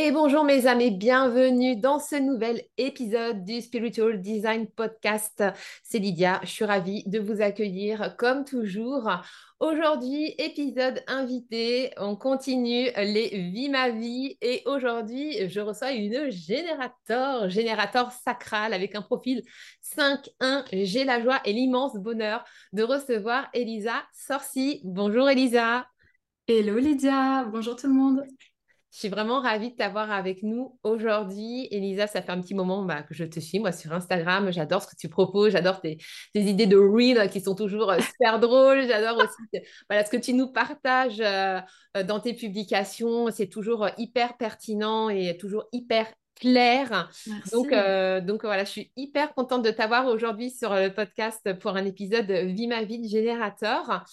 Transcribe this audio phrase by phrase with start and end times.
[0.00, 5.42] Et bonjour mes amis, bienvenue dans ce nouvel épisode du Spiritual Design Podcast.
[5.82, 9.10] C'est Lydia, je suis ravie de vous accueillir comme toujours.
[9.58, 17.50] Aujourd'hui, épisode invité, on continue les Vie ma vie et aujourd'hui, je reçois une générateur,
[17.50, 19.42] générateur sacral avec un profil
[19.82, 20.64] 5-1.
[20.70, 24.80] J'ai la joie et l'immense bonheur de recevoir Elisa Sorci.
[24.84, 25.88] Bonjour Elisa.
[26.46, 28.24] Hello Lydia, bonjour tout le monde.
[28.90, 31.68] Je suis vraiment ravie de t'avoir avec nous aujourd'hui.
[31.70, 34.50] Elisa, ça fait un petit moment bah, que je te suis, moi, sur Instagram.
[34.50, 35.52] J'adore ce que tu proposes.
[35.52, 35.98] J'adore tes,
[36.34, 38.86] idées de reel qui sont toujours euh, super drôles.
[38.88, 41.60] J'adore aussi voilà, ce que tu nous partages euh,
[41.98, 43.30] euh, dans tes publications.
[43.30, 47.10] C'est toujours hyper pertinent et toujours hyper clair.
[47.52, 47.70] Donc,
[48.24, 52.30] donc voilà, je suis hyper contente de t'avoir aujourd'hui sur le podcast pour un épisode
[52.30, 54.04] Vie ma vie de générateur.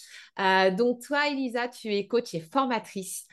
[0.75, 3.27] donc toi, Elisa, tu es coach et formatrice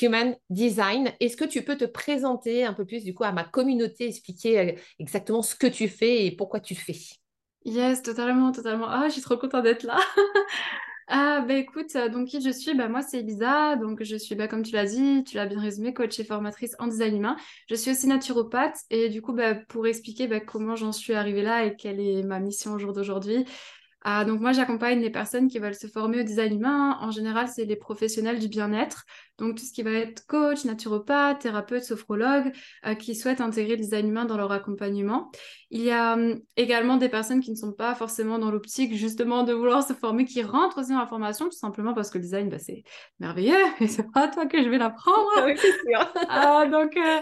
[0.00, 1.12] Human Design.
[1.20, 4.58] Est-ce que tu peux te présenter un peu plus du coup à ma communauté, expliquer
[4.60, 6.94] euh, exactement ce que tu fais et pourquoi tu fais?
[7.64, 8.86] Yes, totalement, totalement.
[8.88, 9.98] Ah, je suis trop contente d'être là.
[11.08, 12.74] ah, bah écoute, euh, donc qui je suis?
[12.74, 13.76] Bah, Moi, c'est Elisa.
[13.76, 16.76] Donc, je suis, bah, comme tu l'as dit, tu l'as bien résumé, coach et formatrice
[16.78, 17.36] en design humain.
[17.70, 18.76] Je suis aussi naturopathe.
[18.90, 22.22] Et du coup, bah, pour expliquer bah, comment j'en suis arrivée là et quelle est
[22.22, 23.46] ma mission au jour d'aujourd'hui,
[24.06, 26.98] ah, donc moi, j'accompagne les personnes qui veulent se former au design humain.
[27.00, 29.06] En général, c'est les professionnels du bien-être.
[29.38, 32.52] Donc tout ce qui va être coach, naturopathe, thérapeute, sophrologue,
[32.86, 35.30] euh, qui souhaitent intégrer le design humain dans leur accompagnement.
[35.70, 39.42] Il y a hum, également des personnes qui ne sont pas forcément dans l'optique justement
[39.42, 42.24] de vouloir se former, qui rentrent aussi dans la formation, tout simplement parce que le
[42.24, 42.84] design, bah, c'est
[43.20, 45.30] merveilleux, et c'est pas à toi que je vais l'apprendre.
[45.46, 46.12] oui, c'est sûr.
[46.28, 46.94] Ah, donc...
[46.96, 47.20] Euh,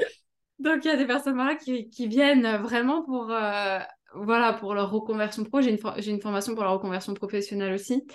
[0.59, 3.81] donc, il y a des personnes voilà, qui, qui viennent vraiment pour euh,
[4.15, 5.61] voilà, pour leur reconversion pro.
[5.61, 8.07] J'ai une, une, formation pour la reconversion professionnelle aussi.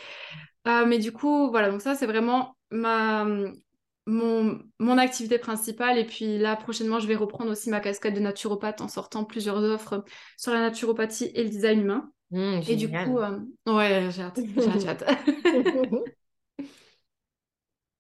[0.68, 3.26] Euh, mais du coup, voilà, donc ça, c'est vraiment ma,
[4.06, 5.98] mon, mon, activité principale.
[5.98, 9.58] Et puis là, prochainement, je vais reprendre aussi ma casquette de naturopathe en sortant plusieurs
[9.58, 10.04] offres
[10.38, 12.12] sur la naturopathie et le design humain.
[12.32, 14.40] Mmh, et du coup, euh, ouais, j'ai hâte,
[14.80, 15.06] j'ai hâte.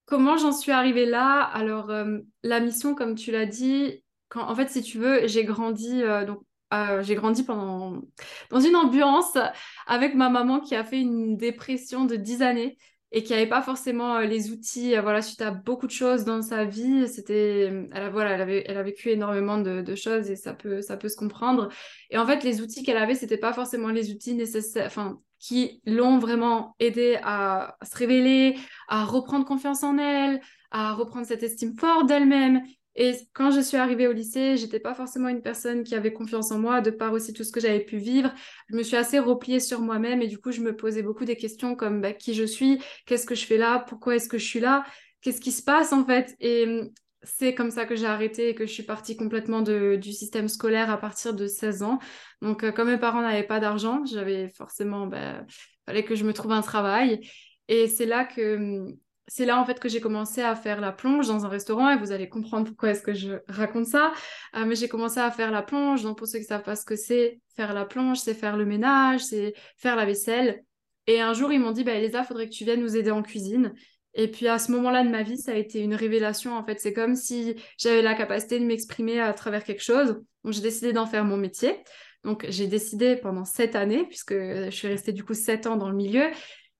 [0.05, 1.41] Comment j'en suis arrivée là?
[1.41, 5.43] Alors, euh, la mission, comme tu l'as dit, quand, en fait, si tu veux, j'ai
[5.45, 6.41] grandi, donc
[6.73, 8.01] euh, j'ai grandi pendant
[8.49, 9.37] dans une ambiance
[9.85, 12.77] avec ma maman qui a fait une dépression de 10 années
[13.13, 16.25] et qui n'avait pas forcément euh, les outils euh, voilà suite à beaucoup de choses
[16.25, 17.07] dans sa vie.
[17.07, 20.81] C'était elle a voilà elle avait elle a vécu énormément de, choses et ça peut
[20.81, 21.69] ça peut se comprendre.
[22.09, 25.81] Et en fait les outils qu'elle avait c'était pas forcément les outils nécessaires enfin qui
[25.85, 28.57] l'ont vraiment aidé à, se révéler
[28.89, 30.41] à reprendre confiance en elle
[30.71, 32.61] à reprendre cette estime forte d'elle-même
[32.97, 36.51] et quand je suis arrivée au lycée, j'étais pas forcément une personne qui avait confiance
[36.51, 38.33] en moi, de par aussi tout ce que j'avais pu vivre.
[38.69, 41.35] Je me suis assez repliée sur moi-même et du coup, je me posais beaucoup des
[41.35, 44.45] questions comme bah, qui je suis, qu'est-ce que je fais là, pourquoi est-ce que je
[44.45, 44.83] suis là,
[45.21, 46.35] qu'est-ce qui se passe en fait.
[46.39, 46.89] Et hum,
[47.21, 50.89] c'est comme ça que j'ai arrêté et que je suis partie complètement du système scolaire
[50.89, 51.99] à partir de 16 ans.
[52.41, 55.45] Donc, euh, comme mes parents n'avaient pas d'argent, j'avais forcément, bah,
[55.85, 57.21] fallait que je me trouve un travail.
[57.67, 60.91] Et c'est là que hum, c'est là en fait que j'ai commencé à faire la
[60.91, 64.13] plonge dans un restaurant et vous allez comprendre pourquoi est-ce que je raconte ça.
[64.55, 66.03] Euh, mais j'ai commencé à faire la plonge.
[66.03, 68.65] Donc pour ceux qui savent pas ce que c'est, faire la plonge, c'est faire le
[68.65, 70.63] ménage, c'est faire la vaisselle.
[71.07, 73.21] Et un jour ils m'ont dit, bah Elisa, faudrait que tu viennes nous aider en
[73.21, 73.73] cuisine.
[74.13, 76.55] Et puis à ce moment-là de ma vie, ça a été une révélation.
[76.55, 80.21] En fait, c'est comme si j'avais la capacité de m'exprimer à travers quelque chose.
[80.43, 81.75] Donc j'ai décidé d'en faire mon métier.
[82.23, 85.89] Donc j'ai décidé pendant sept années, puisque je suis restée du coup sept ans dans
[85.89, 86.29] le milieu,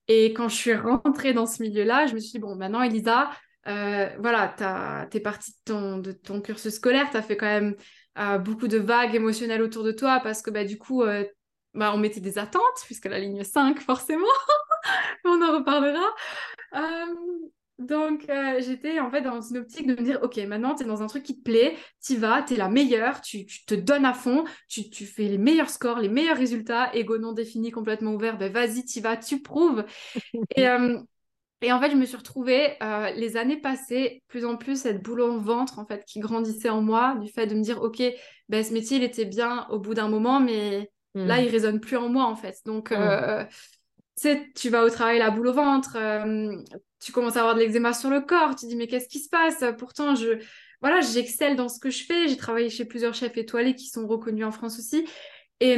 [0.08, 3.30] et quand je suis rentrée dans ce milieu-là, je me suis dit, bon, maintenant, Elisa,
[3.66, 4.54] euh, voilà,
[5.10, 7.76] tu es partie de ton, de cursus scolaire, tu as fait quand même
[8.18, 11.24] euh, beaucoup de vagues émotionnelles autour de toi parce que bah, du coup, euh,
[11.74, 14.24] bah, on mettait des attentes, puisque la ligne 5, forcément,
[15.24, 16.06] on en reparlera.
[17.78, 20.86] Donc, euh, j'étais en fait dans une optique de me dire, OK, maintenant, tu es
[20.86, 24.04] dans un truc qui te plaît, tu vas, tu es la meilleure, tu, te donnes
[24.04, 28.14] à fond, tu, tu, fais les meilleurs scores, les meilleurs résultats, ego non défini, complètement
[28.14, 29.84] ouvert, ben vas-y, tu vas, tu prouves.
[30.56, 30.98] et, euh,
[31.60, 35.00] et en fait, je me suis retrouvée, euh, les années passées, plus en plus, cette
[35.00, 38.02] boule au ventre, en fait, qui grandissait en moi, du fait de me dire, OK,
[38.48, 41.44] ben, ce métier, il était bien au bout d'un moment, mais là, hmm.
[41.44, 42.56] il résonne plus en moi, en fait.
[42.64, 43.46] Donc, hmm.
[44.20, 45.96] Tu sais, tu vas au travail, la boule au ventre,
[47.00, 49.28] tu commences à avoir de l'eczéma sur le corps, tu dis mais qu'est-ce qui se
[49.28, 49.64] passe?
[49.78, 50.40] Pourtant, je
[50.80, 54.06] voilà, j'excelle dans ce que je fais, j'ai travaillé chez plusieurs chefs étoilés qui sont
[54.06, 55.06] reconnus en France aussi.
[55.60, 55.76] Et,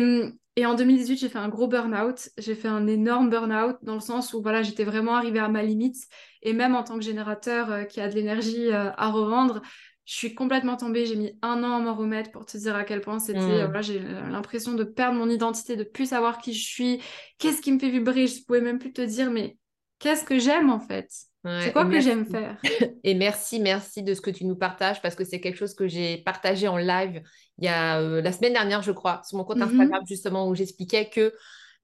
[0.57, 4.01] et en 2018, j'ai fait un gros burn-out, j'ai fait un énorme burn-out dans le
[4.01, 5.97] sens où voilà, j'étais vraiment arrivée à ma limite.
[6.43, 9.63] Et même en tant que générateur euh, qui a de l'énergie euh, à revendre,
[10.11, 12.83] je suis complètement tombée, j'ai mis un an à m'en remettre pour te dire à
[12.83, 13.65] quel point c'était mmh.
[13.67, 17.01] voilà, j'ai l'impression de perdre mon identité, de plus savoir qui je suis,
[17.39, 19.57] qu'est-ce qui me fait vibrer, je pouvais même plus te dire mais
[20.01, 21.09] qu'est-ce que j'aime en fait?
[21.45, 22.59] C'est quoi que j'aime faire?
[23.05, 25.87] Et merci, merci de ce que tu nous partages parce que c'est quelque chose que
[25.87, 27.23] j'ai partagé en live
[27.59, 29.63] il y a euh, la semaine dernière, je crois, sur mon compte mhm.
[29.63, 31.33] Instagram justement où j'expliquais que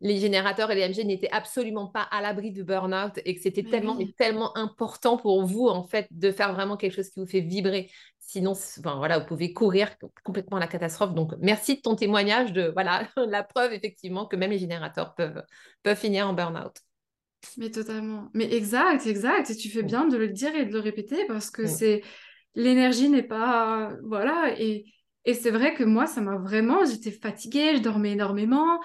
[0.00, 3.62] les générateurs et les MG n'étaient absolument pas à l'abri de burn-out et que c'était
[3.62, 7.40] tellement, tellement important pour vous en fait de faire vraiment quelque chose qui vous fait
[7.40, 7.90] vibrer.
[8.28, 9.88] Sinon, enfin, voilà, vous pouvez courir
[10.24, 11.14] complètement à la catastrophe.
[11.14, 15.44] Donc, merci de ton témoignage de voilà la preuve effectivement que même les générateurs peuvent,
[15.84, 16.76] peuvent finir en burn-out.
[17.56, 18.28] Mais totalement.
[18.34, 19.50] Mais exact, exact.
[19.50, 22.02] Et tu fais bien de le dire et de le répéter parce que c'est
[22.56, 24.86] l'énergie n'est pas voilà et,
[25.24, 28.80] et c'est vrai que moi ça m'a vraiment j'étais fatiguée, je dormais énormément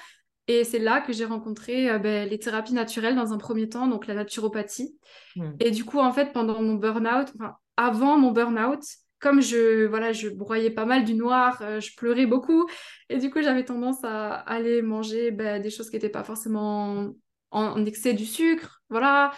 [0.47, 3.87] et c'est là que j'ai rencontré euh, ben, les thérapies naturelles dans un premier temps,
[3.87, 4.97] donc la naturopathie.
[5.35, 5.53] Hmm.
[5.59, 8.83] Et du coup en fait pendant mon burn-out, enfin avant mon burn-out,
[9.21, 12.67] comme je voilà, je broyais pas mal du noir, euh, je pleurais beaucoup
[13.09, 17.13] et du coup j'avais tendance à aller manger ben, des choses qui n'étaient pas forcément
[17.51, 19.31] en, excès du sucre, voilà,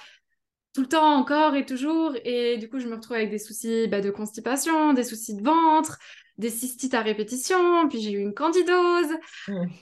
[0.74, 2.16] tout le temps encore et toujours.
[2.24, 5.44] Et du coup, je me retrouve avec des soucis bah, de constipation, des soucis de
[5.44, 5.98] ventre,
[6.38, 9.12] des cystites à répétition, puis j'ai eu une candidose.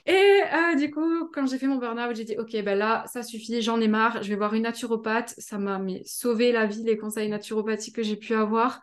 [0.05, 3.23] Et euh, du coup, quand j'ai fait mon burn-out, j'ai dit, OK, ben là, ça
[3.23, 5.33] suffit, j'en ai marre, je vais voir une naturopathe.
[5.37, 8.81] Ça m'a sauvé la vie, les conseils naturopathiques que j'ai pu avoir.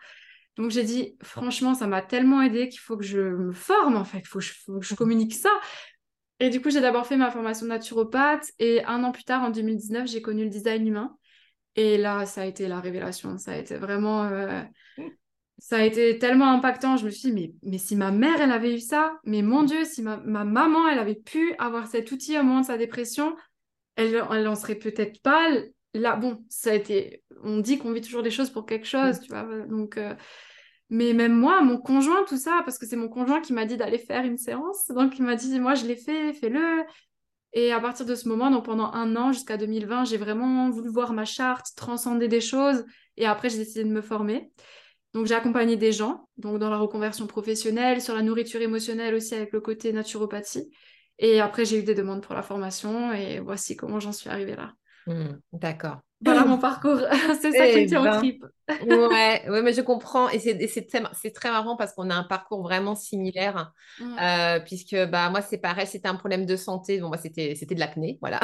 [0.59, 4.05] Donc j'ai dit, franchement, ça m'a tellement aidé qu'il faut que je me forme, en
[4.05, 5.51] fait, il faut, faut, que je communique ça.
[6.41, 9.51] Et du coup, j'ai d'abord fait ma formation naturopathe et un an plus tard, en
[9.51, 11.17] 2019, j'ai connu le design humain.
[11.77, 13.39] Et là, ça a été la révélation.
[13.39, 14.25] Ça a été vraiment.
[14.25, 14.63] Euh,
[15.59, 16.97] ça a été tellement impactant.
[16.97, 19.63] Je me suis dit, mais, mais si ma mère, elle avait eu ça, mais mon
[19.63, 23.37] Dieu, si ma, maman, elle avait pu avoir cet outil au moment de sa dépression,
[23.95, 25.51] elle, elle en serait peut-être pas
[25.95, 26.17] là.
[26.17, 27.23] Bon, ça a été.
[27.45, 29.45] On dit qu'on vit toujours des choses pour quelque chose, tu vois.
[29.67, 29.99] Donc.
[29.99, 30.17] Euh,
[30.91, 33.77] mais même moi, mon conjoint, tout ça, parce que c'est mon conjoint qui m'a dit
[33.77, 34.89] d'aller faire une séance.
[34.89, 36.85] Donc il m'a dit, moi je l'ai fait, fais-le.
[37.53, 40.89] Et à partir de ce moment, donc pendant un an jusqu'à 2020, j'ai vraiment voulu
[40.91, 42.85] voir ma charte, transcender des choses.
[43.17, 44.51] Et après, j'ai décidé de me former.
[45.15, 49.35] Donc j'ai accompagné des gens, donc dans la reconversion professionnelle, sur la nourriture émotionnelle aussi
[49.35, 50.71] avec le côté naturopathie.
[51.19, 54.55] Et après, j'ai eu des demandes pour la formation et voici comment j'en suis arrivée
[54.55, 54.75] là.
[55.07, 55.99] Mmh, d'accord.
[56.21, 56.99] Voilà mon parcours.
[57.41, 58.45] c'est ça qui me tient ben, trip.
[58.69, 60.29] ouais, ouais, mais je comprends.
[60.31, 63.73] Et c'est très, marrant parce qu'on a un parcours vraiment similaire.
[64.01, 67.01] Euh, puisque bah, moi, c'est pareil, c'était un problème de santé.
[67.01, 68.41] Bon, moi, c'était de l'acné, voilà.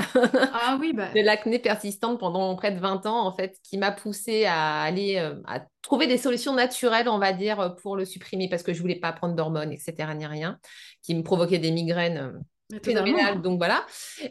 [0.52, 1.08] Ah oui, bah.
[1.14, 5.16] De l'acné persistante pendant près de 20 ans, en fait, qui m'a poussée à aller
[5.18, 8.80] euh, à trouver des solutions naturelles, on va dire, pour le supprimer parce que je
[8.80, 10.58] voulais pas prendre d'hormones, etc., ni rien,
[11.02, 12.38] qui me provoquaient des migraines euh,
[12.82, 13.42] phénoménal.
[13.42, 13.84] Donc voilà.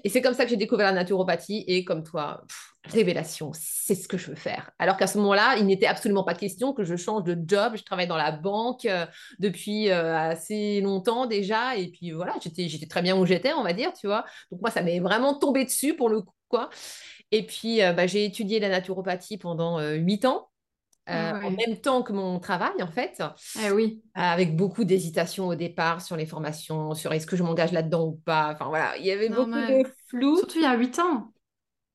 [0.04, 1.64] Et c'est comme ça que j'ai découvert la naturopathie.
[1.68, 2.44] Et comme toi,
[2.86, 4.72] révélation, c'est ce que je veux faire.
[4.80, 7.74] Alors qu'à ce moment-là, il n'était absolument pas question que je change de job.
[7.76, 9.06] Je travaille dans la banque euh,
[9.40, 11.78] depuis euh, assez longtemps déjà.
[11.78, 14.26] Et puis voilà, j'étais, j'étais très bien où j'étais, on va dire, tu vois.
[14.52, 16.70] Donc moi, ça m'est vraiment tombé dessus pour le coup, quoi.
[17.32, 20.50] Et puis, euh, bah, j'ai étudié la naturopathie pendant huit ans.
[21.06, 23.22] Ah en même temps que mon travail, en fait.
[23.62, 24.02] Eh oui.
[24.14, 28.22] Avec beaucoup d'hésitation au départ sur les formations, sur est-ce que je m'engage là-dedans ou
[28.26, 28.52] pas.
[28.54, 30.38] Enfin voilà, il y avait beaucoup de flou.
[30.38, 31.34] Surtout il y a 8 ans.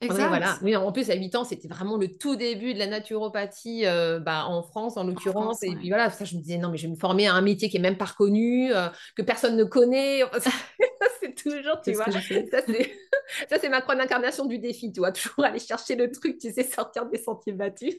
[0.00, 0.28] Exact.
[0.28, 0.58] voilà.
[0.62, 4.20] Oui, en plus, à 8 ans, c'était vraiment le tout début de la naturopathie euh,
[4.20, 5.62] bah, en France, en l'occurrence.
[5.64, 7.40] Et puis voilà, ça, je me disais, non, mais je vais me former à un
[7.40, 10.22] métier qui est même pas reconnu, euh, que personne ne connaît.
[11.20, 12.06] c'est toujours, tu vois.
[13.50, 15.12] Ça, c'est ma croix d'incarnation du défi, tu vois.
[15.12, 17.96] Toujours aller chercher le truc, tu sais, sortir des sentiers battus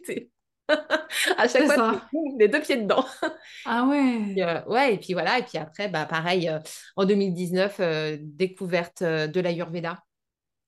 [1.38, 2.02] à chaque fois,
[2.38, 3.06] les deux pieds dedans.
[3.66, 4.36] Ah ouais.
[4.38, 5.40] Euh, ouais, et puis voilà.
[5.40, 6.60] Et puis après, bah, pareil, euh,
[6.96, 9.98] en 2019, euh, découverte de l'Ayurveda.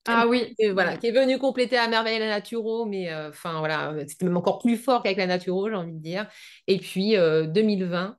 [0.07, 0.55] Ah oui.
[0.57, 4.37] Et, voilà, qui est venu compléter à merveille la naturo, mais enfin voilà, c'était même
[4.37, 6.27] encore plus fort qu'avec la naturo, j'ai envie de dire.
[6.65, 8.17] Et puis 2020,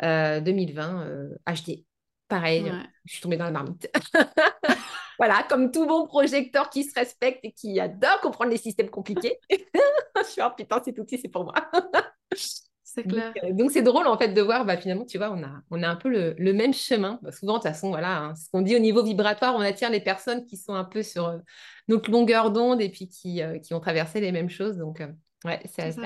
[0.00, 1.84] 2020, HD.
[2.28, 2.72] Pareil,
[3.04, 3.90] je suis tombée dans la marmite.
[5.18, 9.38] voilà, comme tout bon projecteur qui se respecte et qui adore comprendre les systèmes compliqués.
[9.50, 11.54] je suis, oh putain, cet outil, c'est pour moi.
[12.90, 13.34] C'est clair.
[13.44, 15.82] Euh, donc, c'est drôle en fait de voir, bah, finalement, tu vois, on a, on
[15.82, 17.18] a un peu le, même chemin.
[17.22, 19.90] Bah, souvent, de toute façon, voilà, hein, ce qu'on dit au niveau vibratoire, on attire
[19.90, 21.38] les personnes qui sont un peu sur euh,
[21.88, 24.78] notre longueur d'onde et puis qui, euh, qui ont traversé les mêmes choses.
[24.78, 25.02] Donc,
[25.44, 26.00] ouais, c'est assez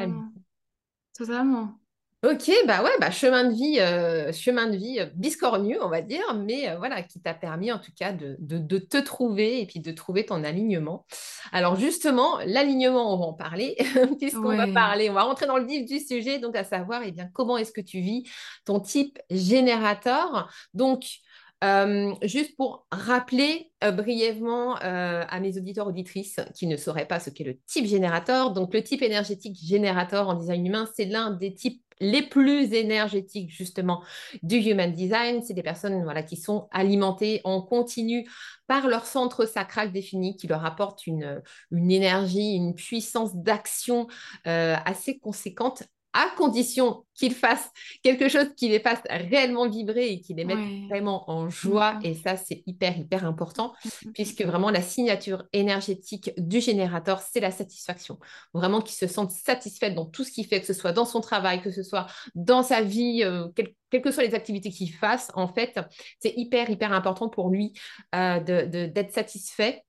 [1.16, 1.78] Totalement.
[2.24, 6.02] Ok, bah ouais, bah chemin de vie, euh, chemin de vie euh, biscornu, on va
[6.02, 8.36] dire, mais euh, voilà, qui t'a permis en tout cas de,
[8.78, 11.04] te trouver et puis de trouver ton alignement.
[11.50, 13.76] Alors justement, l'alignement, on va en parler,
[14.20, 17.10] puisqu'on va parler, on va rentrer dans le vif du sujet, donc à savoir, eh
[17.10, 18.22] bien, comment est-ce que tu vis
[18.64, 20.48] ton type générateur.
[20.74, 21.02] Donc,
[22.22, 27.58] juste pour rappeler brièvement à mes auditeurs auditrices qui ne sauraient pas ce qu'est le
[27.66, 28.52] type générateur.
[28.52, 33.50] Donc, le type énergétique générateur en design humain, c'est l'un des types les plus énergétiques
[33.50, 34.02] justement
[34.42, 35.42] du Human Design.
[35.42, 38.28] C'est des personnes voilà, qui sont alimentées en continu
[38.66, 41.42] par leur centre sacral défini qui leur apporte une,
[41.72, 44.08] énergie, une puissance d'action
[44.46, 47.70] euh, assez conséquente à condition qu'ils fassent
[48.02, 51.98] quelque chose qui les fasse réellement vibrer et qui les mette vraiment en joie.
[52.02, 53.72] Et ça, c'est hyper, hyper important,
[54.14, 58.18] puisque vraiment la signature énergétique du générateur, c'est la satisfaction.
[58.54, 61.20] Vraiment qu'ils se sentent satisfaits dans tout ce qu'il fait, que ce soit dans son
[61.20, 65.30] travail, que ce soit dans sa vie, euh, quelles que soient les activités qu'il fasse,
[65.34, 65.78] en fait,
[66.18, 67.72] c'est hyper, hyper important pour lui
[68.14, 69.84] euh, d'être satisfait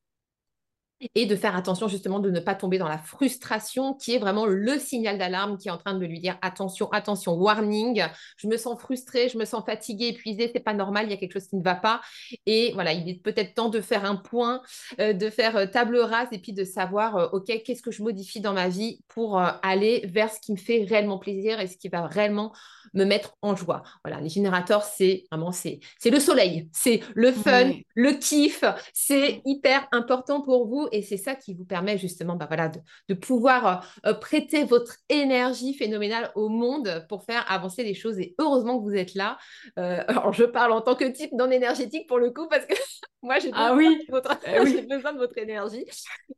[1.15, 4.45] et de faire attention justement de ne pas tomber dans la frustration qui est vraiment
[4.45, 8.03] le signal d'alarme qui est en train de lui dire attention, attention, warning,
[8.37, 11.17] je me sens frustrée, je me sens fatiguée, épuisée, c'est pas normal, il y a
[11.17, 12.01] quelque chose qui ne va pas.
[12.45, 14.61] Et voilà, il est peut-être temps de faire un point,
[14.99, 18.03] euh, de faire euh, table rase et puis de savoir, euh, ok, qu'est-ce que je
[18.03, 21.77] modifie dans ma vie pour aller vers ce qui me fait réellement plaisir et ce
[21.77, 22.53] qui va réellement
[22.93, 23.83] me mettre en joie.
[24.03, 29.87] Voilà, les générateurs, c'est vraiment, c'est le soleil, c'est le fun, le kiff, c'est hyper
[29.91, 32.71] important pour vous et c'est ça qui vous permet justement bah voilà,
[33.09, 38.19] de, pouvoir euh, euh, prêter votre énergie phénoménale au monde pour faire avancer les choses.
[38.19, 39.37] Et heureusement que vous êtes là.
[39.79, 42.75] Euh, alors, je parle en tant que type non énergétique pour le coup, parce que
[43.23, 44.39] moi, j'ai ah besoin, de votre...
[44.45, 45.85] Eh besoin de votre énergie.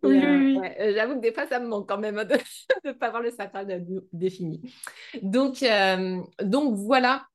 [0.01, 2.37] J'avoue que des fois, ça me manque quand même de
[2.85, 4.61] ne pas avoir le sacral défini.
[5.21, 5.63] Donc,
[6.41, 7.25] donc voilà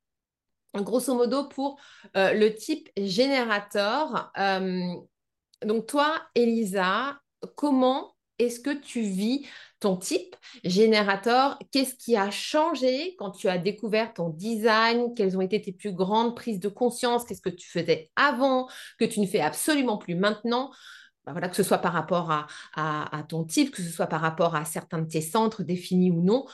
[0.73, 1.81] grosso modo pour
[2.15, 4.33] le type générateur.
[5.65, 7.21] Donc toi, Elisa,
[7.57, 9.47] comment est-ce que tu vis
[9.81, 15.15] ton type générateur Qu'est-ce qui a changé quand tu as découvert ton design?
[15.15, 17.25] Quelles ont été tes plus grandes prises de conscience?
[17.25, 18.69] Qu'est-ce que tu faisais avant?
[18.99, 20.71] Que tu ne fais absolument plus maintenant?
[21.25, 24.23] Bah voilà, que ce soit par rapport à, à, ton type, que ce soit par
[24.23, 26.47] rapport à certains de tes centres définis ou non.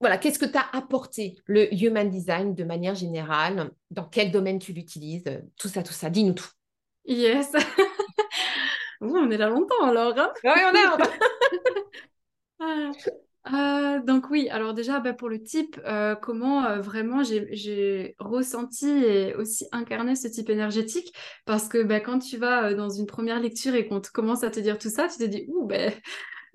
[0.00, 3.70] Voilà, qu'est-ce que tu as apporté le Human Design de manière générale?
[3.90, 5.24] Dans quel domaine tu l'utilises?
[5.58, 6.48] Tout ça, tout ça, dis-nous tout.
[7.04, 7.52] Yes
[9.00, 10.18] on est là longtemps alors.
[10.18, 11.08] Hein oui, on est.
[13.50, 18.14] Ah, euh, donc oui, alors déjà bah, pour le type, euh, comment euh, vraiment j'ai
[18.18, 21.14] ressenti et aussi incarné ce type énergétique?
[21.46, 24.60] Parce que bah, quand tu vas dans une première lecture et qu'on commence à te
[24.60, 25.92] dire tout ça, tu te dis ouh ben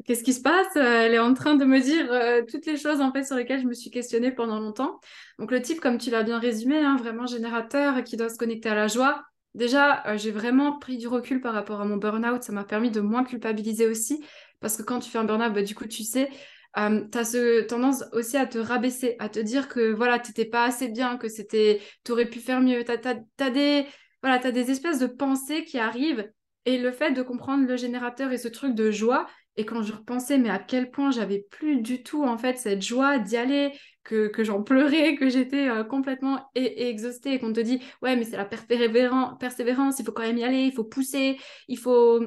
[0.05, 0.75] qu'est-ce qui se passe?
[0.75, 3.67] Elle est en train de me dire toutes les choses en fait sur lesquelles je
[3.67, 4.99] me suis questionnée pendant longtemps.
[5.39, 8.69] Donc le type, comme tu l'as bien résumé, hein, vraiment générateur qui doit se connecter
[8.69, 9.23] à la joie,
[9.55, 12.43] Déjà, euh, j'ai vraiment pris du recul par rapport à mon burn-out.
[12.43, 14.23] Ça m'a permis de moins culpabiliser aussi.
[14.59, 16.29] Parce que quand tu fais un burn-out, bah, du coup, tu sais,
[16.77, 20.29] euh, tu as ce tendance aussi à te rabaisser, à te dire que voilà, tu
[20.29, 22.83] n'étais pas assez bien, que c'était, tu aurais pu faire mieux.
[22.83, 23.85] Tu as, des,
[24.21, 26.29] voilà, as des espèces de pensées qui arrivent.
[26.65, 29.93] Et le fait de comprendre le générateur et ce truc de joie, et quand je
[29.93, 33.71] repensais, mais à quel point j'avais plus du tout en fait cette joie d'y aller,
[34.03, 38.37] que, j'en pleurais, que j'étais euh, complètement exhaustée et qu'on te dit ouais mais c'est
[38.37, 42.19] la persévérance, il faut quand même y aller, il faut pousser, il faut...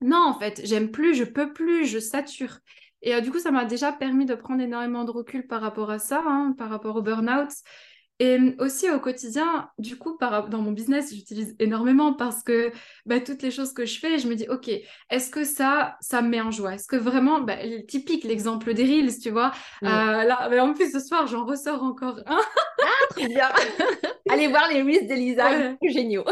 [0.00, 2.58] Non en fait, j'aime plus, je peux plus, je sature.
[3.04, 5.90] Et euh, du coup, ça m'a déjà permis de prendre énormément de recul par rapport
[5.90, 7.50] à ça, hein, par rapport au burn-out.
[8.20, 12.70] Et aussi au quotidien, du coup, dans mon business, j'utilise énormément parce que
[13.06, 14.70] bah, toutes les choses que je fais, je me dis, OK,
[15.10, 16.74] est-ce que ça, ça me met en joie?
[16.74, 17.56] Est-ce que vraiment, bah,
[17.88, 19.50] typique, l'exemple des Reels, tu vois?
[19.82, 22.40] Euh, là, en plus, ce soir, j'en ressors encore un.
[22.82, 23.48] ah, très bien
[24.30, 25.76] Allez voir les Reels d'Elisa, ouais.
[25.82, 26.24] géniaux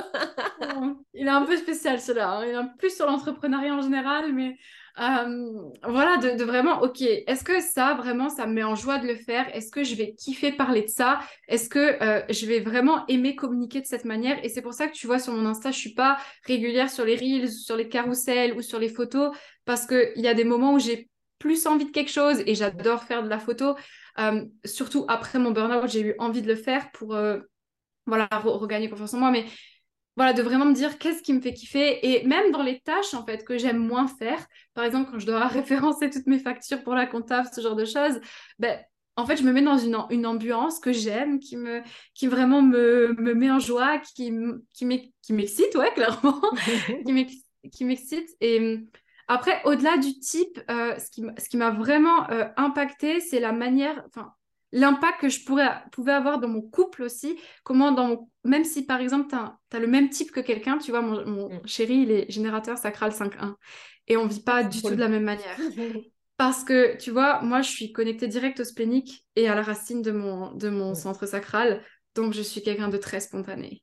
[1.14, 2.30] Il est un peu spécial, cela.
[2.30, 2.44] Hein.
[2.44, 4.56] Il est un peu plus sur l'entrepreneuriat en général, mais
[4.98, 9.06] euh, voilà, de, vraiment, ok, est-ce que ça, vraiment, ça me met en joie de
[9.06, 9.48] le faire?
[9.54, 11.20] Est-ce que je vais kiffer parler de ça?
[11.48, 14.38] Est-ce que euh, je vais vraiment aimer communiquer de cette manière?
[14.44, 17.04] Et c'est pour ça que tu vois, sur mon Insta, je suis pas régulière sur
[17.04, 19.34] les reels, sur les carousels ou sur les photos,
[19.64, 21.08] parce qu'il y a des moments où j'ai
[21.38, 23.74] plus envie de quelque chose et j'adore faire de la photo.
[24.18, 27.16] Euh, surtout après mon burn-out, j'ai eu envie de le faire pour
[28.06, 29.30] voilà, regagner confiance en moi.
[29.30, 29.46] Mais
[30.16, 32.06] voilà, de vraiment me dire qu'est-ce qui me fait kiffer.
[32.06, 35.26] Et même dans les tâches, en fait, que j'aime moins faire, par exemple, quand je
[35.26, 38.20] dois référencer toutes mes factures pour la comptable, ce genre de choses,
[38.58, 38.78] ben,
[39.16, 41.82] en fait, je me mets dans une, une ambiance que j'aime, qui, me,
[42.14, 44.32] qui vraiment me, me met en joie, qui,
[44.72, 44.84] qui
[45.32, 46.40] m'excite, ouais, clairement,
[47.72, 48.28] qui m'excite.
[48.40, 48.80] Et
[49.28, 54.32] après, au-delà du type, euh, ce qui m'a vraiment euh, impacté, c'est la manière, enfin,
[54.72, 57.38] l'impact que je pourrais, pouvais avoir dans mon couple aussi.
[57.62, 61.02] Comment, dans même si par exemple, tu as, le même type que quelqu'un, tu vois,
[61.02, 61.66] mon, mm.
[61.66, 63.54] chéri, il est générateur sacral 5.1
[64.08, 65.58] et on vit pas du tout de la même manière.
[66.36, 70.02] Parce que, tu vois, moi, je suis connectée direct au splénique et à la racine
[70.02, 71.84] de mon, de mon centre sacral.
[72.14, 73.82] Donc, je suis quelqu'un de très spontané.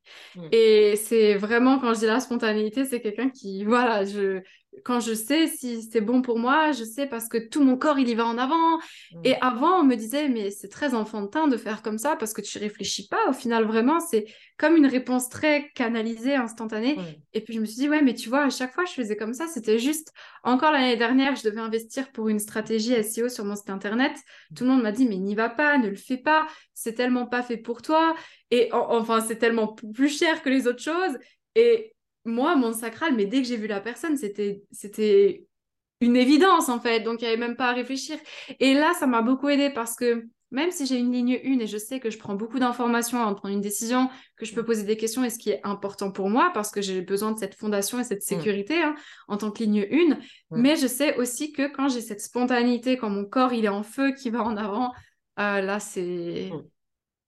[0.51, 4.41] Et c'est vraiment, quand je dis la spontanéité, c'est quelqu'un qui, voilà, je,
[4.83, 7.99] quand je sais si c'est bon pour moi, je sais parce que tout mon corps,
[7.99, 8.77] il y va en avant.
[8.77, 9.21] Mm.
[9.23, 12.41] Et avant, on me disait, mais c'est très enfantin de faire comme ça parce que
[12.41, 13.29] tu réfléchis pas.
[13.29, 14.25] Au final, vraiment, c'est
[14.57, 16.97] comme une réponse très canalisée, instantanée.
[17.33, 19.15] Et puis, je me suis dit, ouais, mais tu vois, à chaque fois, je faisais
[19.15, 19.47] comme ça.
[19.47, 20.11] C'était juste,
[20.43, 24.13] encore l'année dernière, je devais investir pour une stratégie SEO sur mon site internet.
[24.55, 26.47] Tout le monde m'a dit, mais n'y va pas, ne le fais pas.
[26.73, 28.15] C'est tellement pas fait pour toi.
[28.51, 31.17] Et enfin, c'est tellement plus cher que les autres choses.
[31.55, 31.93] Et
[32.29, 35.45] moi, mon sacral, mais dès que j'ai vu la personne, c'était, c'était
[36.01, 37.01] une évidence en fait.
[37.01, 38.17] Donc, il n'y avait même pas à réfléchir.
[38.59, 41.67] Et là, ça m'a beaucoup aidé parce que même si j'ai une ligne 1 et
[41.67, 44.65] je sais que je prends beaucoup d'informations avant de prendre une décision, que je peux
[44.65, 47.37] poser des questions et ce qui est important pour moi parce que j'ai besoin de
[47.37, 48.35] cette fondation et cette mmh.
[48.35, 48.95] sécurité hein,
[49.27, 50.15] en tant que ligne 1.
[50.15, 50.17] Mmh.
[50.51, 53.83] Mais je sais aussi que quand j'ai cette spontanéité, quand mon corps il est en
[53.83, 54.91] feu, qui va en avant,
[55.39, 56.51] euh, là c'est.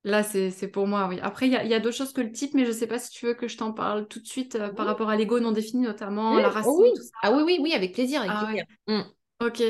[0.03, 1.19] Là, c'est pour moi, oui.
[1.21, 2.87] Après, il y a, y a d'autres choses que le type, mais je ne sais
[2.87, 5.15] pas si tu veux que je t'en parle tout de suite euh, par rapport à
[5.15, 6.91] l'ego non défini, notamment la racine, oui.
[6.95, 7.11] tout ça.
[7.21, 8.21] Ah oui, oui, oui, avec plaisir.
[8.21, 9.45] Avec ah mmh.
[9.45, 9.63] Ok.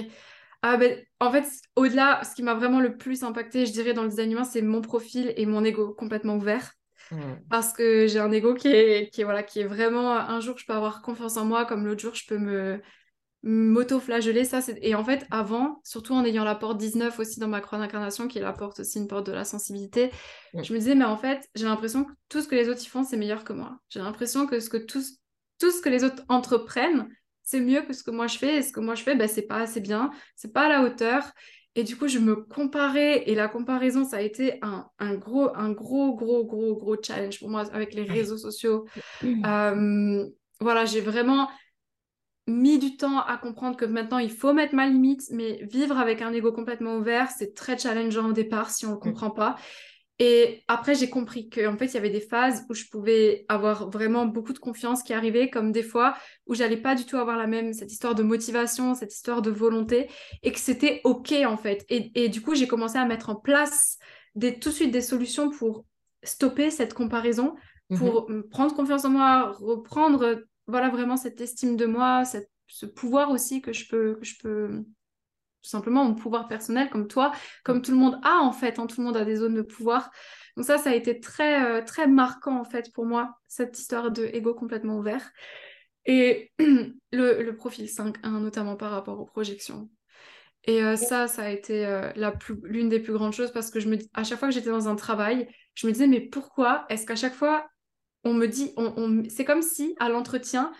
[0.61, 1.45] Ah ben, en fait,
[1.75, 4.61] au-delà, ce qui m'a vraiment le plus impacté, je dirais, dans le design humain, c'est
[4.61, 6.71] mon profil et mon ego complètement ouvert.
[7.11, 7.19] Mmh.
[7.49, 10.57] Parce que j'ai un ego qui est, qui est, voilà, qui est vraiment, un jour,
[10.57, 12.79] je peux avoir confiance en moi, comme l'autre jour, je peux me,
[13.43, 14.77] m'auto-flageller, ça, c'est...
[14.81, 18.27] Et en fait, avant, surtout en ayant la porte 19 aussi dans ma croix d'incarnation,
[18.27, 20.11] qui est la porte aussi une porte de la sensibilité,
[20.53, 22.87] je me disais, mais en fait, j'ai l'impression que tout ce que les autres y
[22.87, 23.79] font, c'est meilleur que moi.
[23.89, 25.01] J'ai l'impression que, ce que tout,
[25.59, 27.09] tout ce que les autres entreprennent,
[27.43, 29.27] c'est mieux que ce que moi je fais, et ce que moi je fais, ben,
[29.27, 31.23] c'est pas assez bien, c'est pas à la hauteur.
[31.75, 35.55] Et du coup, je me comparais, et la comparaison, ça a été un, un gros,
[35.55, 38.85] un gros, gros, gros, gros challenge pour moi avec les réseaux sociaux.
[39.23, 40.25] Euh,
[40.59, 41.49] voilà, j'ai vraiment
[42.47, 46.21] mis du temps à comprendre que maintenant il faut mettre ma limite, mais vivre avec
[46.21, 48.99] un ego complètement ouvert, c'est très challengeant au départ si on ne mm.
[48.99, 49.55] comprend pas.
[50.23, 53.89] Et après, j'ai compris qu'en fait, il y avait des phases où je pouvais avoir
[53.89, 57.37] vraiment beaucoup de confiance qui arrivait, comme des fois où j'allais pas du tout avoir
[57.37, 60.11] la même, cette histoire de motivation, cette histoire de volonté,
[60.43, 61.87] et que c'était OK en fait.
[61.89, 63.97] Et, du coup, j'ai commencé à mettre en place
[64.35, 65.85] des, tout de suite des solutions pour
[66.21, 67.55] stopper cette comparaison,
[67.89, 67.97] mm-hmm.
[67.97, 72.23] pour prendre confiance en moi, reprendre voilà vraiment cette estime de moi,
[72.67, 74.85] ce pouvoir aussi que je peux, que je peux
[75.61, 77.31] tout simplement mon pouvoir personnel comme toi,
[77.63, 79.61] comme tout le monde a en fait, hein, tout le monde a des zones de
[79.61, 80.11] pouvoir.
[80.57, 84.11] Donc ça, ça a été très, euh, très marquant en fait pour moi, cette histoire
[84.11, 85.31] de ego complètement ouvert.
[86.05, 89.89] Et le, le profil 5.1 notamment par rapport aux projections.
[90.65, 92.11] Et euh, ça, ça a été euh,
[92.63, 94.87] l'une des plus grandes choses parce que je me, à chaque fois que j'étais dans
[94.87, 97.67] un travail, je me disais, mais pourquoi est-ce qu'à chaque fois
[98.23, 100.71] on me dit, on, c'est comme si à l'entretien,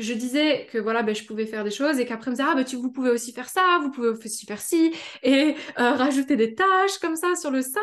[0.00, 2.48] je disais que voilà, ben, je pouvais faire des choses et qu'après, on me disait,
[2.48, 5.92] ah, ben, tu, vous pouvez aussi faire ça, vous pouvez aussi faire ci, et euh,
[5.92, 7.80] rajouter des tâches comme ça sur le 5,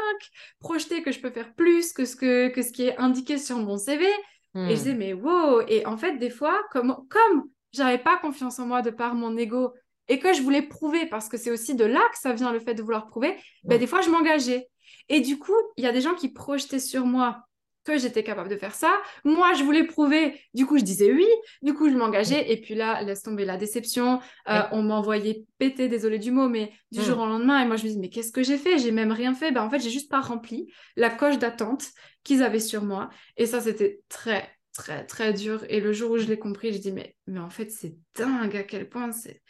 [0.59, 3.57] projeter que je peux faire plus que ce, que, que ce qui est indiqué sur
[3.57, 4.05] mon CV.
[4.05, 4.09] Et
[4.55, 4.67] je hmm.
[4.69, 5.61] disais, mais wow!
[5.67, 9.37] Et en fait, des fois, comme, comme j'avais pas confiance en moi de par mon
[9.37, 9.73] ego
[10.07, 12.59] et que je voulais prouver, parce que c'est aussi de là que ça vient le
[12.59, 14.67] fait de vouloir prouver, ben, des fois, je m'engageais.
[15.09, 17.46] Et du coup, il y a des gens qui projetaient sur moi
[17.87, 18.93] que j'étais capable de faire ça.
[19.23, 20.39] Moi, je voulais prouver.
[20.53, 21.25] Du coup, je disais oui.
[21.61, 22.51] Du coup, je m'engageais.
[22.51, 24.19] Et puis là, laisse tomber la déception.
[24.49, 27.21] Euh, on m'envoyait péter, désolé du mot, mais du jour mm.
[27.21, 27.63] au lendemain.
[27.63, 28.77] Et moi, je me dis, mais qu'est-ce que j'ai fait?
[28.77, 29.51] J'ai même rien fait.
[29.51, 31.85] Ben, en fait, j'ai juste pas rempli la coche d'attente
[32.23, 33.09] qu'ils avaient sur moi.
[33.37, 35.63] Et ça, c'était très, très, très dur.
[35.69, 38.55] Et le jour où je l'ai compris, je dis, mais, mais en fait, c'est dingue
[38.55, 39.41] à quel point c'est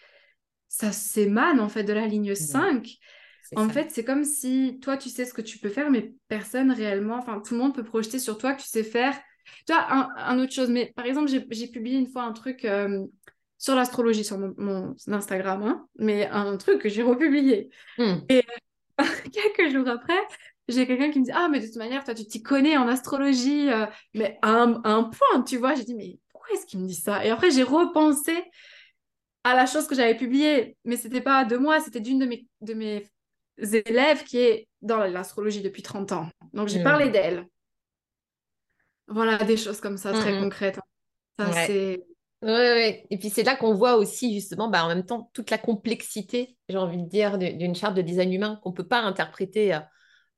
[0.70, 2.88] ça s'émane en fait de la ligne 5.
[3.56, 6.72] En fait, c'est comme si toi, tu sais ce que tu peux faire, mais personne
[6.72, 9.18] réellement, enfin, tout le monde peut projeter sur toi que tu sais faire.
[9.66, 13.06] Tu vois, un, autre chose, mais par exemple, j'ai publié une fois un truc euh,
[13.58, 17.70] sur l'astrologie sur mon, Instagram, hein, mais un truc que j'ai republié.
[17.98, 18.18] Hmm.
[18.30, 18.44] Et
[19.32, 20.20] quelques jours après,
[20.68, 22.88] j'ai quelqu'un qui me dit Ah, mais de toute manière, toi, tu t'y connais en
[22.88, 25.76] astrologie, euh, mais à un, point, tu vois.
[25.76, 27.26] J'ai dit Mais pourquoi est-ce qu'il me dit ça?
[27.26, 28.34] Et après, j'ai repensé
[29.44, 32.46] à la chose que j'avais publiée, mais c'était pas de moi, c'était d'une de mes,
[32.62, 33.08] de mes
[33.58, 36.30] élèves qui est dans l'astrologie depuis 30 ans.
[36.54, 36.84] Donc, j'ai mm.
[36.84, 37.48] parlé d'elle.
[39.08, 40.80] Voilà, des choses comme ça, très concrètes.
[41.40, 42.04] Ça, c'est...
[42.44, 45.58] Ouais, Et puis c'est là qu'on voit aussi justement, bah, en même temps, toute la
[45.58, 49.80] complexité, j'ai envie de dire, d'une charte de design humain qu'on ne peut pas interpréter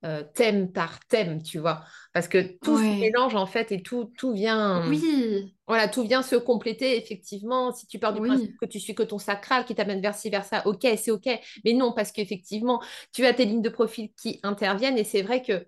[0.05, 1.83] euh, thème par thème, tu vois.
[2.13, 4.87] Parce que tout se mélange en fait et tout, tout vient.
[4.89, 5.53] Oui.
[5.67, 7.73] Voilà, tout vient se compléter effectivement.
[7.73, 10.29] Si tu pars du principe que tu suis que ton sacral qui t'amène vers ci,
[10.29, 11.27] vers ça, ok, c'est ok.
[11.65, 12.81] Mais non, parce qu'effectivement,
[13.13, 15.65] tu as tes lignes de profil qui interviennent et c'est vrai que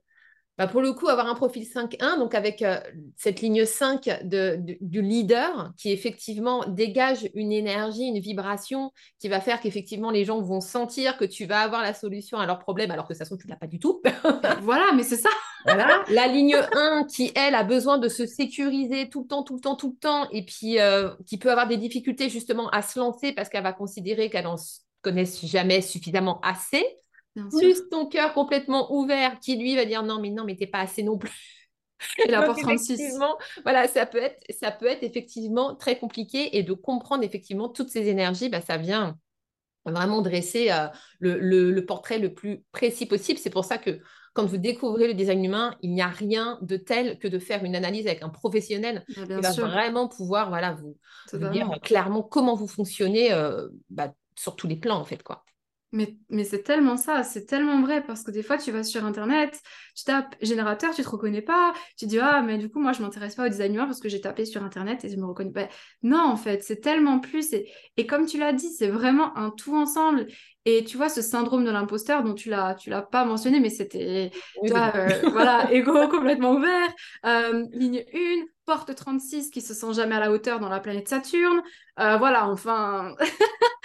[0.57, 2.79] bah, pour le coup, avoir un profil 5-1, donc avec euh,
[3.15, 9.39] cette ligne 5 de, du leader qui effectivement dégage une énergie, une vibration qui va
[9.39, 12.91] faire qu'effectivement les gens vont sentir que tu vas avoir la solution à leurs problèmes
[12.91, 14.01] alors que ça se tu ne l'as pas du tout.
[14.61, 15.29] voilà, mais c'est ça.
[15.65, 16.03] voilà.
[16.09, 19.61] La ligne 1 qui, elle, a besoin de se sécuriser tout le temps, tout le
[19.61, 22.99] temps, tout le temps et puis euh, qui peut avoir des difficultés justement à se
[22.99, 24.57] lancer parce qu'elle va considérer qu'elle n'en
[25.01, 26.85] connaît jamais suffisamment assez
[27.49, 30.79] plus ton cœur complètement ouvert qui lui va dire non mais non mais t'es pas
[30.79, 31.61] assez non plus.
[32.25, 33.17] Et la porte 36.
[33.63, 37.89] Voilà, ça peut, être, ça peut être effectivement très compliqué et de comprendre effectivement toutes
[37.89, 39.17] ces énergies, bah, ça vient
[39.85, 40.87] vraiment dresser euh,
[41.19, 43.39] le, portrait le plus précis possible.
[43.39, 43.99] C'est pour ça que
[44.33, 47.63] quand vous découvrez le design humain, il n'y a rien de tel que de faire
[47.65, 50.97] une analyse avec un professionnel qui va vraiment pouvoir voilà, vous,
[51.51, 55.21] dire clairement comment vous fonctionnez euh, bah, sur tous les plans en fait.
[55.21, 55.43] quoi.
[55.93, 59.03] Mais, mais c'est tellement ça, c'est tellement vrai parce que des fois tu vas sur
[59.03, 59.59] internet,
[59.93, 63.01] tu tapes générateur, tu te reconnais pas, tu dis ah mais du coup moi je
[63.01, 65.67] m'intéresse pas au design parce que j'ai tapé sur internet et je me reconnais pas.
[66.01, 69.49] Non en fait c'est tellement plus et, et comme tu l'as dit c'est vraiment un
[69.51, 70.27] tout ensemble.
[70.63, 73.69] Et tu vois ce syndrome de l'imposteur dont tu l'as tu l'as pas mentionné mais
[73.71, 74.31] c'était
[74.63, 76.93] euh, voilà ego complètement ouvert,
[77.25, 81.09] euh, ligne 1, porte 36 qui se sent jamais à la hauteur dans la planète
[81.09, 81.61] Saturne,
[81.99, 83.15] euh, voilà enfin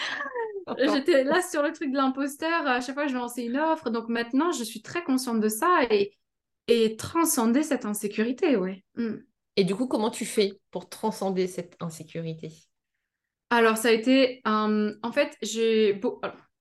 [0.78, 2.66] J'étais là sur le truc de l'imposteur.
[2.66, 3.90] À chaque fois, je lançais une offre.
[3.90, 6.16] Donc maintenant, je suis très consciente de ça et,
[6.68, 8.84] et transcender cette insécurité, ouais.
[8.96, 9.16] Mm.
[9.56, 12.52] Et du coup, comment tu fais pour transcender cette insécurité?
[13.50, 14.42] Alors, ça a été.
[14.44, 16.00] en fait, j'ai.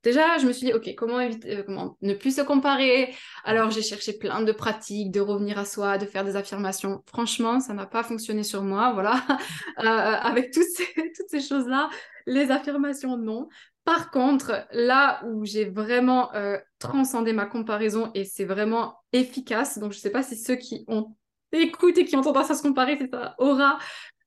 [0.04, 3.16] Déjà, je me suis dit, OK, comment, éviter, euh, comment ne plus se comparer?
[3.44, 7.02] Alors, j'ai cherché plein de pratiques, de revenir à soi, de faire des affirmations.
[7.08, 9.16] Franchement, ça n'a pas fonctionné sur moi, voilà.
[9.80, 10.86] Euh, avec toutes ces,
[11.18, 11.90] toutes ces choses-là,
[12.28, 13.50] les affirmations, non.
[13.86, 19.92] Par contre, là où j'ai vraiment euh, transcendé ma comparaison et c'est vraiment efficace, donc
[19.92, 21.16] je ne sais pas si ceux qui ont
[21.52, 23.78] écouté et qui ont tendance à se comparer, c'est ça aura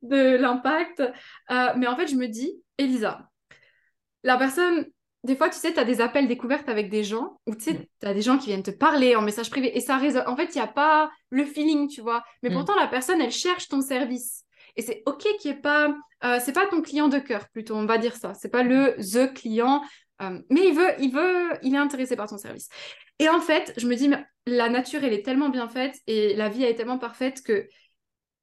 [0.03, 1.01] de l'impact.
[1.51, 3.29] Euh, mais en fait, je me dis, Elisa,
[4.23, 4.87] la personne,
[5.25, 7.75] des fois, tu sais, tu as des appels découvertes avec des gens, ou tu sais,
[7.75, 7.85] mm.
[8.01, 10.29] tu as des gens qui viennent te parler en message privé, et ça résonne.
[10.29, 12.23] En fait, il n'y a pas le feeling, tu vois.
[12.45, 12.53] Mais mm.
[12.55, 14.45] pourtant, la personne, elle cherche ton service.
[14.79, 17.77] Et c'est OK qu'il n'y ait pas euh, c'est pas ton client de cœur plutôt,
[17.77, 18.35] on va dire ça.
[18.35, 19.83] C'est pas le the client,
[20.23, 22.69] euh, mais il veut, il veut, il est intéressé par ton service.
[23.21, 24.11] Et en fait, je me dis,
[24.47, 27.69] la nature, elle est tellement bien faite et la vie, elle est tellement parfaite que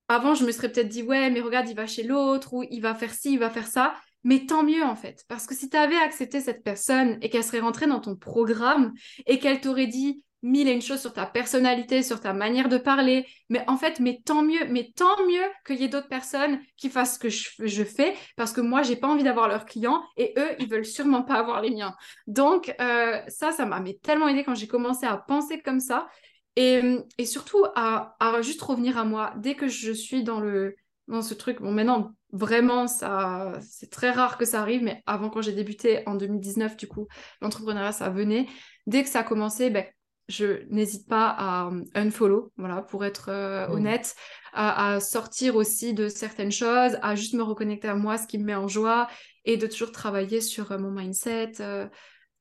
[0.08, 2.80] avant, je me serais peut-être dit, ouais, mais regarde, il va chez l'autre ou il
[2.80, 3.96] va faire ci, il va faire ça.
[4.24, 7.44] Mais tant mieux en fait, parce que si tu avais accepté cette personne et qu'elle
[7.44, 8.94] serait rentrée dans ton programme
[9.28, 12.78] et qu'elle t'aurait dit, mille et une choses sur ta personnalité, sur ta manière de
[12.78, 13.26] parler.
[13.50, 16.90] Mais en fait, mais tant mieux, mais tant mieux qu'il y ait d'autres personnes qui
[16.90, 20.34] fassent ce que je, fais parce que moi, j'ai pas envie d'avoir leurs clients et
[20.38, 21.96] eux, ils veulent sûrement pas avoir les miens.
[22.28, 26.08] Donc, euh, ça, ça m'a tellement aidé quand j'ai commencé à penser comme ça
[26.56, 29.34] et, et surtout à, à, juste revenir à moi.
[29.38, 30.76] Dès que je suis dans, le,
[31.08, 35.30] dans ce truc, bon, maintenant, vraiment, ça, c'est très rare que ça arrive, mais avant,
[35.30, 37.08] quand j'ai débuté en 2019, du coup,
[37.42, 38.48] l'entrepreneuriat, ça venait.
[38.88, 39.86] Dès que ça a commencé, ben,
[40.28, 43.72] je n'hésite pas à euh, unfollow, voilà, pour être euh, mmh.
[43.72, 44.16] honnête,
[44.54, 48.46] à, sortir aussi de certaines choses, à juste me reconnecter à moi, ce qui me
[48.46, 49.08] met en joie,
[49.44, 51.54] et de toujours travailler sur euh, mon mindset.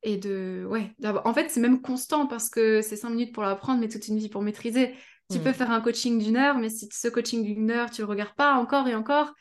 [0.03, 0.67] et de.
[0.69, 0.93] Ouais,
[1.25, 4.19] en fait, c'est même constant parce que c'est cinq minutes pour l'apprendre, mais toute une
[4.19, 4.95] vie pour maîtriser.
[5.33, 5.55] Tu peux mmh.
[5.55, 8.55] faire un coaching d'une heure, mais si ce coaching d'une heure, tu le regardes pas
[8.55, 9.33] encore et encore,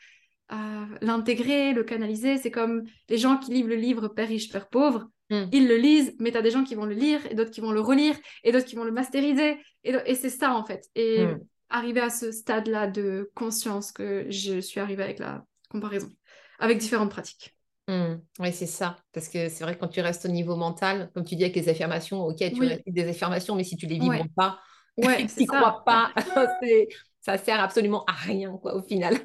[1.00, 5.08] l'intégrer, le canaliser, c'est comme les gens qui livrent le livre Père riche, Père pauvre
[5.34, 5.48] Hmm.
[5.52, 7.60] Ils le lisent, mais tu as des gens qui vont le lire et d'autres qui
[7.60, 9.58] vont le relire et d'autres qui vont le masteriser.
[9.82, 10.88] Et, c'est ça, en fait.
[10.94, 11.40] Et hmm.
[11.70, 16.10] arriver à ce stade-là de conscience que je suis arrivée avec la comparaison,
[16.58, 17.54] avec différentes pratiques.
[17.88, 18.16] Hmm.
[18.38, 18.96] Oui, c'est ça.
[19.12, 21.56] Parce que c'est vrai que quand tu restes au niveau mental, comme tu dis avec
[21.56, 22.78] les affirmations, ok, tu oui.
[22.86, 24.60] des affirmations, mais si tu les vibres pas,
[24.96, 26.12] ouais, tu n'y crois pas,
[27.20, 29.18] ça sert absolument à rien, quoi, au final.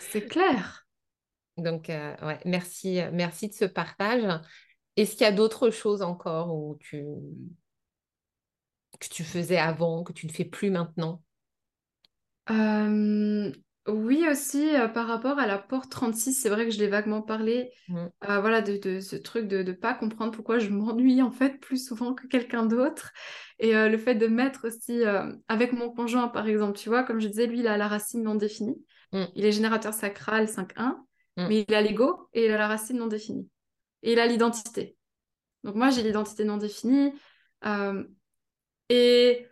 [0.00, 0.86] C'est clair.
[1.56, 4.24] Donc, euh, ouais, merci, merci de ce partage.
[4.96, 7.04] Est-ce qu'il y a d'autres choses encore où tu...
[9.00, 11.22] que tu faisais avant, que tu ne fais plus maintenant?
[12.50, 13.52] Euh,
[13.88, 17.22] Oui, aussi, euh, par rapport à la porte 36, c'est vrai que je l'ai vaguement
[17.22, 18.06] parlé, Mm.
[18.28, 21.60] euh, voilà, de, de ce truc de ne pas comprendre pourquoi je m'ennuie en fait
[21.60, 23.12] plus souvent que quelqu'un d'autre.
[23.60, 25.02] Et le fait de mettre aussi
[25.48, 28.22] avec mon conjoint, par exemple, tu vois, comme je disais, lui, il a la racine
[28.24, 28.76] non définie.
[29.12, 29.24] Mm.
[29.36, 31.04] Il est générateur sacral 5-1,
[31.36, 31.46] Mm.
[31.48, 33.48] mais il a l'ego et il a la racine non définie.
[34.02, 34.96] Et il a l'identité.
[35.64, 37.12] Donc moi, j'ai l'identité non définie
[37.64, 38.04] euh,
[38.88, 39.46] et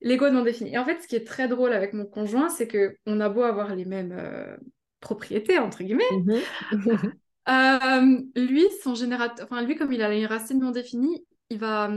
[0.00, 0.74] l'ego non défini.
[0.74, 3.28] Et en fait, ce qui est très drôle avec mon conjoint, c'est que on a
[3.28, 4.56] beau avoir les mêmes euh,
[5.00, 6.42] propriétés, entre guillemets, Mhm.
[7.48, 11.90] euh, lui, son générateur, enfin lui, comme il a une racine non définie, il va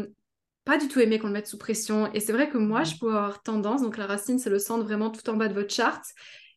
[0.66, 2.12] pas du tout aimer qu'on le mette sous pression.
[2.14, 4.84] Et c'est vrai que moi, je peux avoir tendance, donc la racine, c'est le centre
[4.84, 6.06] vraiment tout en bas de votre charte.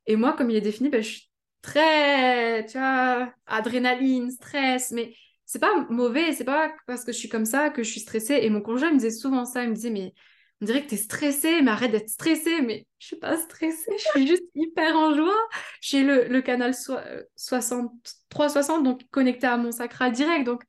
[0.07, 1.30] Et moi, comme il est défini, ben, je suis
[1.63, 5.15] très, tu vois, adrénaline, stress, mais
[5.47, 8.39] c'est pas mauvais, c'est pas parce que je suis comme ça que je suis stressée.
[8.43, 10.15] Et mon conjoint me disait souvent ça, il me disait, mais
[10.61, 12.61] on dirait que tu es stressée, mais arrête d'être stressée.
[12.63, 15.35] Mais je suis pas stressée, je suis juste hyper en joie.
[15.81, 17.93] J'ai le, le canal so- euh, 60,
[18.29, 20.45] 360, donc connecté à mon sacral direct.
[20.47, 20.63] Donc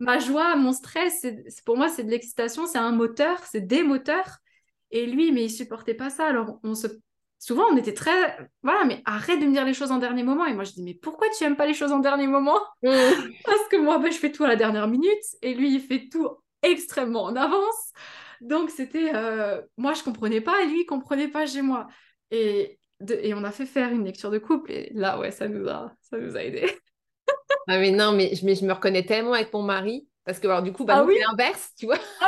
[0.00, 3.82] ma joie, mon stress, c'est- pour moi, c'est de l'excitation, c'est un moteur, c'est des
[3.82, 4.38] moteurs.
[4.90, 6.26] Et lui, mais il supportait pas ça.
[6.26, 6.86] Alors on se...
[7.44, 8.38] souvent, on était très...
[8.62, 10.46] Voilà, mais arrête de me dire les choses en dernier moment.
[10.46, 12.58] Et moi, je dis, mais pourquoi tu aimes pas les choses en dernier moment?
[12.82, 12.88] Mm.
[13.44, 16.08] parce que moi, ben, je fais tout à la dernière minute et lui, il fait
[16.10, 16.28] tout
[16.62, 17.92] extrêmement en avance.
[18.40, 19.14] Donc, c'était.
[19.14, 21.86] euh, moi, je comprenais pas et lui, il comprenait pas chez moi.
[22.30, 25.46] Et, de- et on a fait faire une lecture de couple et là, ouais, ça
[25.46, 26.66] nous a, ça nous a aidés.
[27.66, 30.06] Ah mais non, mais je, mais je me reconnais tellement avec mon mari.
[30.24, 31.98] Parce que alors, du coup, bah, Ah oui c'est l'inverse, tu vois.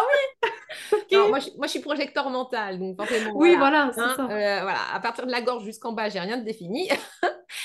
[0.92, 1.12] Ok.
[1.12, 3.58] Alors, moi, je, moi, je suis projecteur mental, donc forcément, Oui, voilà.
[3.58, 4.24] voilà, c'est Hein, ça.
[4.30, 6.88] euh, voilà, à partir de la gorge jusqu'en bas, j'ai rien de défini.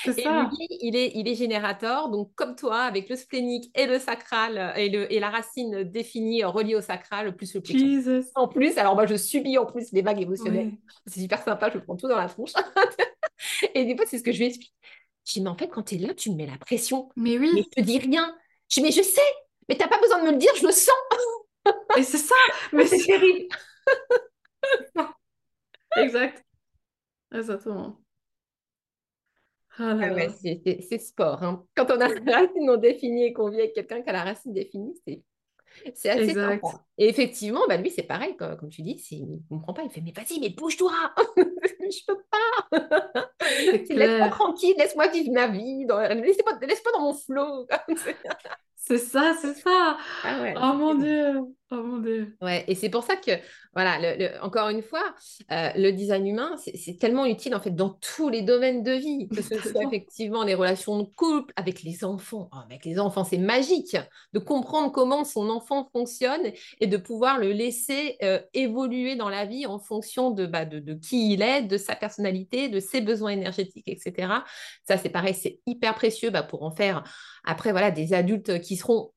[0.04, 0.50] C'est Et ça.
[0.50, 4.58] lui, il est, il est générateur, donc comme toi, avec le splénique et le sacral
[4.58, 7.86] euh, et, le, et la racine définie euh, reliée au sacral, plus le plexus.
[7.88, 8.32] Jesus.
[8.34, 10.72] En plus, alors moi, je subis en plus les vagues émotionnelles.
[11.06, 12.52] C'est super sympa, je prends tout dans la tronche.
[13.74, 14.74] et des fois, c'est ce que je lui explique.
[15.26, 17.08] Je dis, mais en fait, quand tu es là, tu me mets la pression.
[17.16, 18.34] Mais Mais oui, je te dis rien.
[18.70, 19.20] Je dis, mais je sais,
[19.68, 20.90] mais t'as pas besoin de me le dire, je le sens.
[21.96, 22.34] et c'est ça.
[22.72, 23.48] Mais C'est terrible.
[25.96, 26.44] exact.
[27.32, 27.98] Exactement.
[29.78, 31.42] Ah Ah ouais, c'est sport.
[31.42, 31.64] hein.
[31.74, 34.22] Quand on a la racine non définie et qu'on vit avec quelqu'un qui a la
[34.24, 34.94] racine définie,
[35.94, 36.66] c'est assez Exact.
[36.66, 36.84] sympa.
[36.98, 39.82] Et effectivement, bah lui, c'est pareil, comme tu dis, il ne comprend pas.
[39.84, 40.92] Il fait, mais vas-y, mais bouge-toi.
[41.38, 43.30] Je peux pas.
[43.88, 45.86] Laisse-moi tranquille, laisse-moi vivre ma vie.
[45.86, 45.98] Dans...
[46.00, 47.66] Laisse-moi laisse-moi dans mon flow.
[48.84, 49.96] C'est ça, c'est ça.
[50.24, 50.94] Ah ouais, Oh mon.
[50.96, 51.40] Dieu.
[51.70, 52.36] Oh mon Dieu.
[52.42, 53.30] Ouais, et c'est pour ça que,
[53.74, 55.14] voilà, le- le- encore une fois,
[55.50, 59.28] euh, le design humain, c'est tellement utile en fait dans tous les domaines de vie,
[59.28, 62.50] que ce soit effectivement les relations de couple, avec les enfants.
[62.52, 63.96] Oh, avec les enfants, c'est magique
[64.34, 69.46] de comprendre comment son enfant fonctionne et de pouvoir le laisser euh, évoluer dans la
[69.46, 73.00] vie en fonction de, bah, de, de qui il est, de sa personnalité, de ses
[73.00, 74.44] besoins énergétiques, etc.
[74.86, 77.04] Ça, c'est pareil, c'est hyper précieux bah, pour en faire
[77.44, 79.12] après, voilà, des adultes qui seront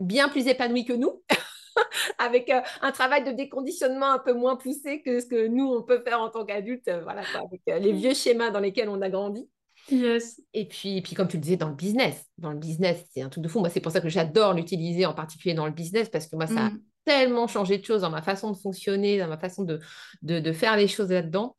[0.00, 1.22] bien plus épanouis que nous
[2.18, 5.82] avec euh, un travail de déconditionnement un peu moins poussé que ce que nous, on
[5.82, 9.00] peut faire en tant qu'adultes, euh, voilà, avec euh, les vieux schémas dans lesquels on
[9.02, 9.48] a grandi.
[9.90, 10.40] Yes.
[10.52, 13.22] Et puis, et puis, comme tu le disais, dans le business, dans le business, c'est
[13.22, 13.60] un truc de fou.
[13.60, 16.46] Moi, c'est pour ça que j'adore l'utiliser en particulier dans le business, parce que moi,
[16.46, 16.82] ça a Mm.
[17.04, 19.80] tellement changé de choses dans ma façon de fonctionner, dans ma façon de,
[20.22, 21.56] de, de faire les choses là-dedans.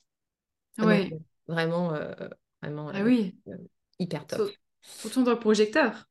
[0.78, 1.10] Ah Ouais.
[1.48, 2.14] vraiment, euh,
[2.62, 3.36] vraiment Ah euh, oui.
[4.00, 4.48] hyper top.
[4.48, 6.06] Sur- Surtout dans le projecteur.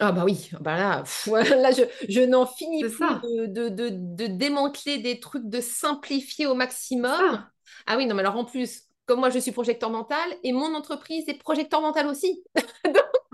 [0.00, 3.20] Ah bah oui, bah là, pff, là je, je n'en finis plus ça.
[3.22, 7.46] de, de, de, de démanteler des trucs, de simplifier au maximum.
[7.86, 10.74] Ah oui, non, mais alors en plus, comme moi je suis projecteur mental et mon
[10.74, 12.42] entreprise est projecteur mental aussi.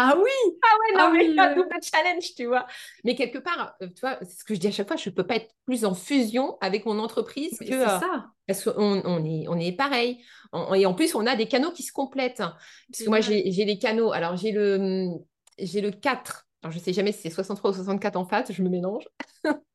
[0.02, 0.30] Ah oui.
[0.52, 2.66] Ouais, non, Ah mais oui, un double challenge, tu vois.
[3.04, 5.10] Mais quelque part, euh, tu vois, c'est ce que je dis à chaque fois, je
[5.10, 7.66] ne peux pas être plus en fusion avec mon entreprise que.
[7.66, 8.26] c'est euh, ça.
[8.46, 10.24] parce qu'on on est, on est pareil.
[10.74, 12.38] Et en plus, on a des canaux qui se complètent.
[12.38, 14.12] Parce que moi, j'ai j'ai les canaux.
[14.12, 15.08] Alors, j'ai le,
[15.58, 16.46] j'ai le 4.
[16.62, 19.04] Alors, je ne sais jamais si c'est 63 ou 64 en face, je me mélange.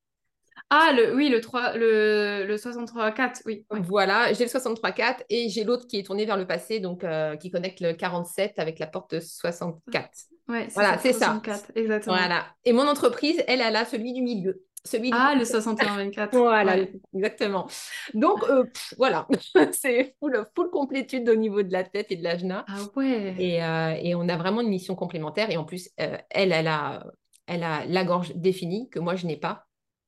[0.71, 3.65] Ah le oui le 3 le, le 63 4 oui.
[3.69, 3.79] ouais.
[3.81, 7.35] Voilà, j'ai le 63-4 et j'ai l'autre qui est tourné vers le passé, donc euh,
[7.37, 10.09] qui connecte le 47 avec la porte 64.
[10.47, 11.27] Ouais, c'est Voilà, c'est ça.
[11.27, 12.15] 64, exactement.
[12.15, 12.47] Voilà.
[12.63, 14.63] Et mon entreprise, elle, elle a celui du milieu.
[14.85, 16.37] Celui du Ah le 61 24.
[16.37, 16.91] Voilà, Ouais.
[17.13, 17.67] exactement.
[18.13, 19.27] Donc, euh, pff, voilà,
[19.73, 22.63] c'est full, full complétude au niveau de la tête et de l'ajna.
[22.67, 23.35] Ah ouais.
[23.39, 25.49] Et, euh, et on a vraiment une mission complémentaire.
[25.49, 27.03] Et en plus, euh, elle, elle a,
[27.47, 29.65] elle a la gorge définie que moi, je n'ai pas.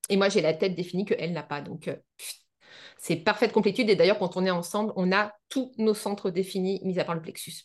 [0.10, 1.62] Et moi, j'ai la tête définie que elle n'a pas.
[1.62, 1.90] Donc,
[2.98, 3.90] c'est parfaite complétude.
[3.90, 7.16] Et d'ailleurs, quand on est ensemble, on a tous nos centres définis, mis à part
[7.16, 7.64] le plexus.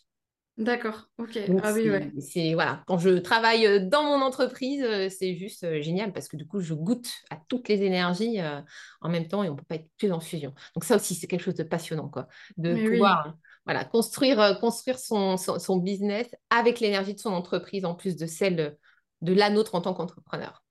[0.58, 1.08] D'accord.
[1.18, 1.38] OK.
[1.48, 2.10] Donc, Ah oui c'est- ouais.
[2.20, 6.28] c'est voilà, quand je travaille euh, dans mon entreprise, euh, c'est juste euh, génial parce
[6.28, 8.60] que du coup, je goûte à toutes les énergies euh,
[9.00, 10.54] en même temps et on peut pas être plus en fusion.
[10.74, 12.90] Donc ça aussi, c'est quelque chose de passionnant, quoi, de Mais oui.
[12.90, 13.34] pouvoir
[13.64, 18.76] voilà, construire, construire son, son, business avec l'énergie de son entreprise en plus de celle
[19.22, 20.62] de la nôtre en tant qu'entrepreneur.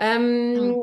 [0.00, 0.74] Euh,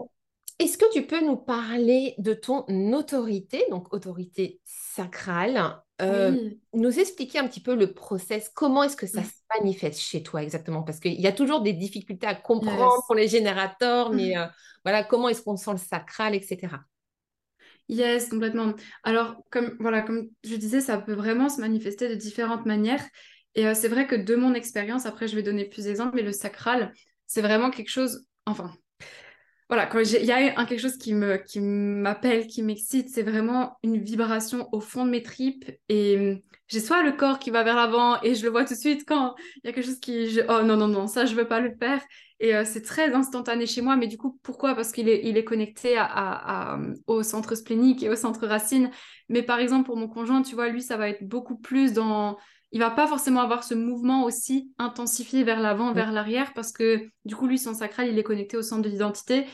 [0.59, 7.39] est-ce que tu peux nous parler de ton autorité, donc autorité sacrale, euh, nous expliquer
[7.39, 10.83] un petit peu le process, comment est-ce que ça se manifeste chez toi exactement?
[10.83, 14.45] Parce qu'il y a toujours des difficultés à comprendre pour les générateurs, mais euh,
[14.85, 16.77] voilà, comment est-ce qu'on sent le sacral, etc.
[17.89, 18.73] Yes, complètement.
[19.03, 23.03] Alors, comme, voilà, comme je disais, ça peut vraiment se manifester de différentes manières.
[23.55, 26.21] Et euh, c'est vrai que de mon expérience, après je vais donner plus d'exemples, mais
[26.21, 26.93] le sacral,
[27.25, 28.73] c'est vraiment quelque chose, enfin,
[29.69, 33.77] voilà, quand il y a quelque chose qui me qui m'appelle, qui m'excite, c'est vraiment
[33.83, 37.63] une vibration au fond de mes tripes et hum, j'ai soit le corps qui va
[37.63, 39.99] vers l'avant et je le vois tout de suite quand il y a quelque chose
[39.99, 42.01] qui oh non non non ça je veux pas le faire
[42.39, 44.73] et euh, c'est très instantané chez moi mais du coup pourquoi?
[44.73, 45.97] Parce qu'il est il est connecté
[47.05, 48.89] au centre splénique et au centre racine.
[49.29, 52.37] Mais par exemple pour mon conjoint tu vois lui ça va être beaucoup plus dans
[52.71, 57.09] il va pas forcément avoir ce mouvement aussi intensifié vers l'avant, vers l'arrière, parce que
[57.25, 59.45] du coup, lui, son sacral, il est connecté au centre de l'identité.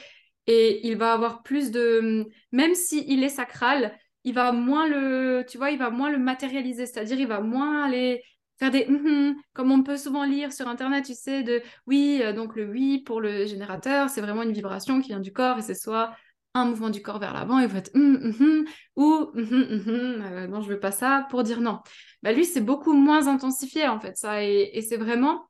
[0.47, 2.27] Et il va avoir plus de...
[2.51, 5.43] Même s'il est sacral, il va moins le...
[5.47, 6.85] Tu vois, il va moins le matérialiser.
[6.85, 8.21] C'est-à-dire, il va moins aller
[8.59, 12.33] faire des mm-hmm, comme on peut souvent lire sur internet tu sais de oui euh,
[12.33, 15.61] donc le oui pour le générateur c'est vraiment une vibration qui vient du corps et
[15.61, 16.15] c'est soit
[16.55, 20.61] un mouvement du corps vers l'avant et vous faites mm, mm-hmm, ou mm-hmm, euh, non
[20.61, 21.81] je veux pas ça pour dire non
[22.25, 24.43] bah, lui, c'est beaucoup moins intensifié en fait, ça.
[24.43, 25.45] Et, c'est vraiment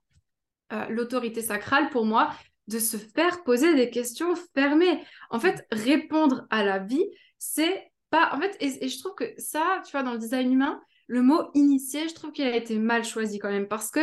[0.73, 2.31] euh, l'autorité sacrale pour moi
[2.67, 5.01] de se faire poser des questions fermées.
[5.29, 7.05] En fait, répondre à la vie,
[7.37, 8.35] c'est pas.
[8.35, 11.49] En fait, et, je trouve que ça, tu vois, dans le design humain, le mot
[11.53, 14.01] initié, je trouve qu'il a été mal choisi quand même parce que.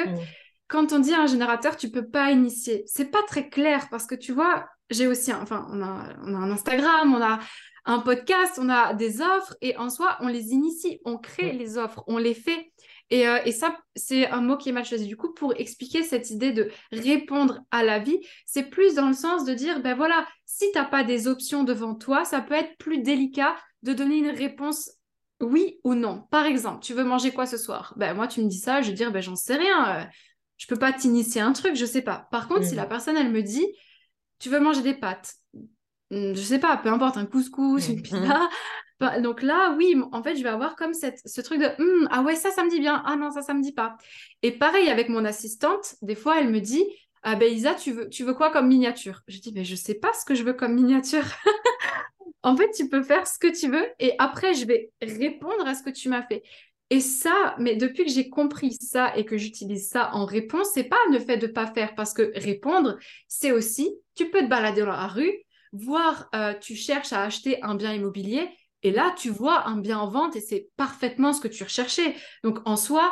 [0.69, 2.83] Quand on dit un générateur, tu peux pas initier.
[2.87, 6.39] C'est pas très clair parce que tu vois, j'ai aussi, enfin, on a, on a
[6.39, 7.41] un Instagram, on a
[7.85, 11.79] un podcast, on a des offres et en soi, on les initie, on crée les
[11.79, 12.71] offres, on les fait.
[13.11, 15.07] Et, euh, et ça, c'est un mot qui est mal choisi.
[15.07, 19.15] Du coup, pour expliquer cette idée de répondre à la vie, c'est plus dans le
[19.15, 22.55] sens de dire, ben voilà, si tu n'as pas des options devant toi, ça peut
[22.55, 24.93] être plus délicat de donner une réponse
[25.41, 26.23] oui ou non.
[26.31, 27.95] Par exemple, tu veux manger quoi ce soir?
[27.97, 29.97] Ben moi, tu me dis ça, je vais dire, ben j'en sais rien.
[29.97, 30.05] Euh,
[30.57, 32.29] je peux pas t'initier un truc, je sais pas.
[32.31, 32.89] Par contre, si la mmh.
[32.89, 33.67] personne, elle me dit,
[34.43, 35.37] tu veux manger des pâtes,
[36.13, 38.49] Mmh, je sais pas, peu importe, un couscous, une pizza.
[39.01, 42.09] Bah, donc là, oui, en fait, je vais avoir comme cette, ce truc de mmh,
[42.11, 43.97] ah ouais, ça, ça me dit bien, ah non, ça, ça me dit pas.
[44.43, 46.85] Et pareil avec mon assistante, des fois, elle me dit
[47.23, 49.23] ah ben Isa, tu veux, tu veux quoi comme miniature?
[49.27, 51.25] Je dis mais je sais pas ce que je veux comme miniature.
[52.43, 55.75] en fait, tu peux faire ce que tu veux et après, je vais répondre à
[55.75, 56.43] ce que tu m'as fait.
[56.93, 60.85] Et ça, mais depuis que j'ai compris ça et que j'utilise ça en réponse, c'est
[60.85, 64.83] pas le fait de pas faire parce que répondre, c'est aussi, tu peux te balader
[64.83, 65.33] dans la rue,
[65.73, 68.47] voir, euh, tu cherches à acheter un bien immobilier
[68.83, 72.15] et là, tu vois un bien en vente et c'est parfaitement ce que tu recherchais.
[72.45, 73.11] Donc, en soi,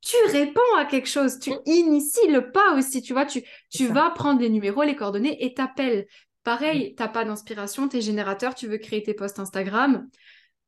[0.00, 4.08] tu réponds à quelque chose, tu inities le pas aussi, tu vois, tu, tu vas
[4.08, 6.06] prendre les numéros, les coordonnées et t'appelles.
[6.44, 10.08] Pareil, tu n'as pas d'inspiration, tu es générateur, tu veux créer tes posts Instagram.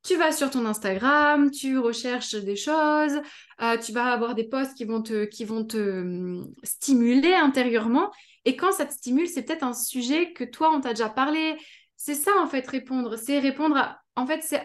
[0.03, 3.21] Tu vas sur ton Instagram, tu recherches des choses,
[3.61, 8.11] euh, tu vas avoir des posts qui vont te, qui vont te hum, stimuler intérieurement
[8.45, 11.59] et quand ça te stimule, c'est peut-être un sujet que toi, on t'a déjà parlé.
[11.97, 13.17] C'est ça, en fait, répondre.
[13.17, 14.01] C'est répondre à...
[14.17, 14.63] En fait, c'est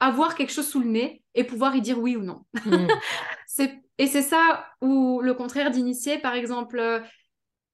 [0.00, 2.44] avoir quelque chose sous le nez et pouvoir y dire oui ou non.
[3.58, 3.68] Mm.
[3.96, 7.00] Et c'est ça ou le contraire d'initier, par exemple, euh,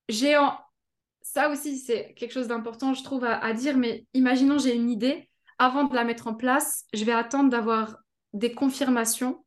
[0.08, 0.38] j'ai...
[1.22, 5.28] Ça aussi, c'est quelque chose d'important, je trouve, à, dire, mais imaginons, j'ai une idée.
[5.62, 7.98] Avant de la mettre en place, je vais attendre d'avoir
[8.32, 9.46] des confirmations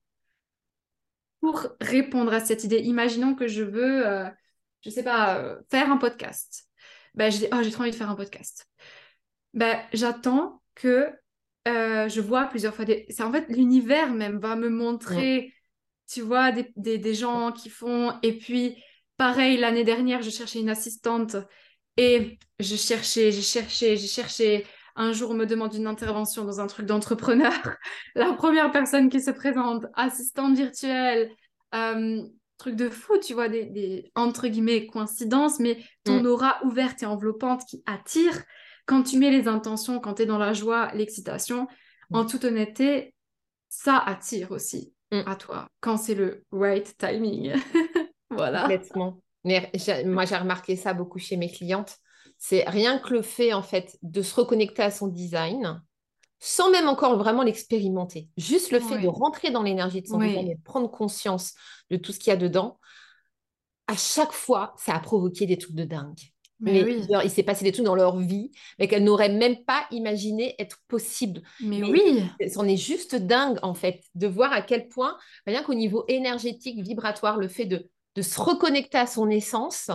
[1.42, 2.80] pour répondre à cette idée.
[2.80, 4.08] Imaginons que je veux...
[4.08, 4.30] Euh,
[4.80, 6.70] je sais pas, euh, faire un podcast.
[7.16, 8.66] Ben, je dis, oh, j'ai trop envie de faire un podcast.
[9.54, 11.12] Ben, j'attends que
[11.68, 13.06] euh, je vois plusieurs fois des...
[13.10, 15.54] C'est en fait l'univers même va me montrer,
[16.10, 18.18] tu vois, des, des, gens qui font...
[18.24, 18.82] Et puis,
[19.18, 21.36] pareil, l'année dernière, je cherchais une assistante
[21.98, 24.66] et je cherchais, j'ai cherché, j'ai cherché.
[24.96, 27.52] Un jour, on me demande une intervention dans un truc d'entrepreneur.
[28.16, 31.32] La première personne qui se présente, assistante virtuelle,
[31.74, 32.22] euh,
[32.58, 36.28] truc de fou, tu vois, des, entre guillemets coïncidences, mais ton mm.
[36.28, 38.44] aura ouverte et enveloppante qui attire.
[38.86, 41.68] Quand tu mets les intentions, quand tu es dans la joie, l'excitation,
[42.14, 42.28] en mm.
[42.28, 43.14] toute honnêteté,
[43.68, 45.22] ça attire aussi mm.
[45.26, 47.54] à toi quand c'est le right timing.
[48.30, 48.62] voilà.
[48.62, 49.20] Complètement.
[49.44, 49.72] Mais
[50.06, 51.98] moi, j'ai remarqué ça beaucoup chez mes clientes.
[52.38, 55.82] C'est rien que le fait, en fait, de se reconnecter à son design,
[56.40, 58.30] sans même encore vraiment l'expérimenter.
[58.38, 61.54] Juste le fait de rentrer dans l'énergie de son design et de prendre conscience
[61.90, 62.80] de tout ce qu'il y a dedans,
[63.88, 66.20] à chaque fois, ça a provoqué des trucs de dingue.
[66.60, 66.86] Mais,
[67.24, 70.78] il s'est passé des trucs dans leur vie, mais qu'elles n'auraient même pas imaginé être
[70.88, 71.42] possible.
[71.60, 72.24] Mais, oui.
[72.52, 76.82] C'en est juste dingue, en fait, de voir à quel point, rien qu'au niveau énergétique,
[76.82, 79.92] vibratoire, le fait de, de se reconnecter à son essence,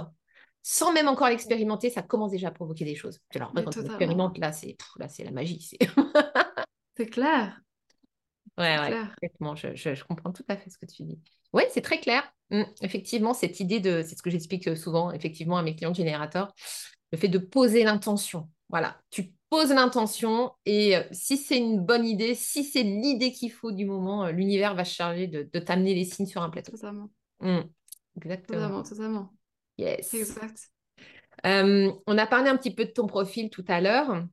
[0.63, 3.19] sans même encore l'expérimenter, ça commence déjà à provoquer des choses.
[3.35, 4.77] Alors, quand on expérimente, là, c'est
[5.25, 5.61] la magie.
[6.97, 7.61] C'est clair.
[8.59, 9.55] Ouais, ouais, exactement.
[9.57, 11.19] Je, je, comprends tout à fait ce que tu dis.
[11.55, 12.31] Oui, c'est très clair.
[12.51, 15.95] Mmh, effectivement, cette idée de, c'est ce que j'explique euh, souvent, effectivement, à mes clients
[15.95, 16.53] générateurs,
[17.13, 18.51] le fait de poser l'intention.
[18.69, 23.51] Voilà, tu poses l'intention et euh, si c'est une bonne idée, si c'est l'idée qu'il
[23.51, 26.73] faut du moment, euh, l'univers va se charger de, t'amener les signes sur un plateau.
[26.73, 27.11] Totalement.
[27.41, 27.61] Mmh,
[28.17, 28.59] exactement.
[28.59, 29.33] Totalement, totalement.
[29.81, 30.14] Yes.
[30.14, 30.70] Exact.
[31.45, 34.24] on a parlé un petit peu de ton profil tout à l'heure.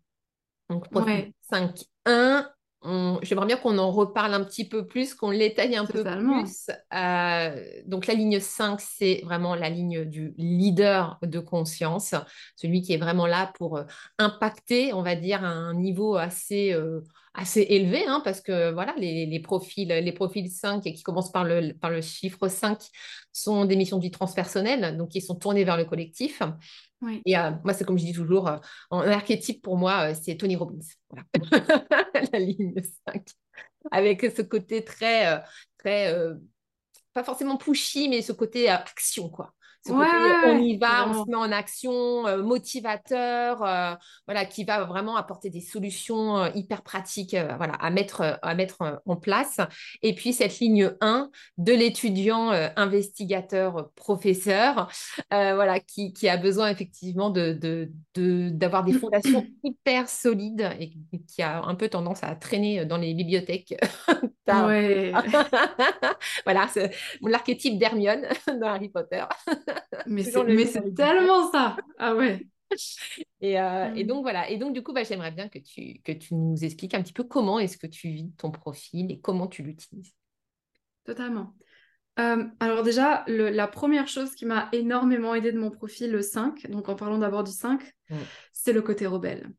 [0.70, 2.50] Donc, profil 5.1,
[2.84, 6.70] J'aimerais bien qu'on en reparle un petit peu plus, qu'on l'étaye un peu plus.
[6.94, 12.14] Euh, donc la ligne 5, c'est vraiment la ligne du leader de conscience,
[12.56, 13.84] celui qui est vraiment là pour euh,
[14.20, 17.02] impacter, on va dire, à un niveau assez, euh,
[17.34, 21.44] assez élevé, hein, parce que voilà, les, les, profils, les profils 5 qui commencent par
[21.44, 22.80] le, par le chiffre 5
[23.34, 26.42] sont des missions de vie transpersonnelle, donc qui sont tournées vers le collectif.
[27.26, 28.58] Et euh, moi, c'est comme je dis toujours, euh,
[28.90, 30.80] en archétype pour moi, euh, c'est Tony Robbins.
[32.34, 32.74] la ligne
[33.08, 33.28] 5.
[33.92, 35.44] Avec ce côté très,
[35.78, 36.14] très
[37.14, 39.54] pas forcément pushy, mais ce côté action, quoi
[39.90, 43.94] on y va, on se met en action, euh, motivateur, euh,
[44.26, 49.02] voilà, qui va vraiment apporter des solutions euh, hyper pratiques voilà, à mettre, à mettre
[49.06, 49.60] en place.
[50.02, 54.92] Et puis cette ligne 1 de l'étudiant investigateur professeur,
[55.30, 60.94] voilà, qui, a besoin effectivement de, d'avoir des fondations hyper solides et
[61.28, 63.76] qui a un peu tendance à traîner dans les bibliothèques.
[64.48, 65.14] ouais.
[66.46, 66.92] voilà, c'est
[67.22, 68.28] l'archétype d'Hermione
[68.60, 69.24] dans Harry Potter.
[70.08, 71.78] mais c'est tellement ça.
[71.98, 72.46] Ah ouais.
[73.42, 74.08] Et, euh, et, mm.
[74.08, 74.50] donc voilà.
[74.50, 77.14] Et donc du coup, bah, j'aimerais bien que tu, que tu nous expliques un petit
[77.14, 80.14] peu comment est-ce que tu vis ton profil et comment tu l'utilises.
[81.06, 81.54] Totalement.
[82.20, 86.70] Euh, alors déjà, la première chose qui m'a énormément aidé de mon profil, le 5,
[86.70, 88.16] donc en parlant d'abord du 5, mm.
[88.54, 89.50] c'est le côté rebelle.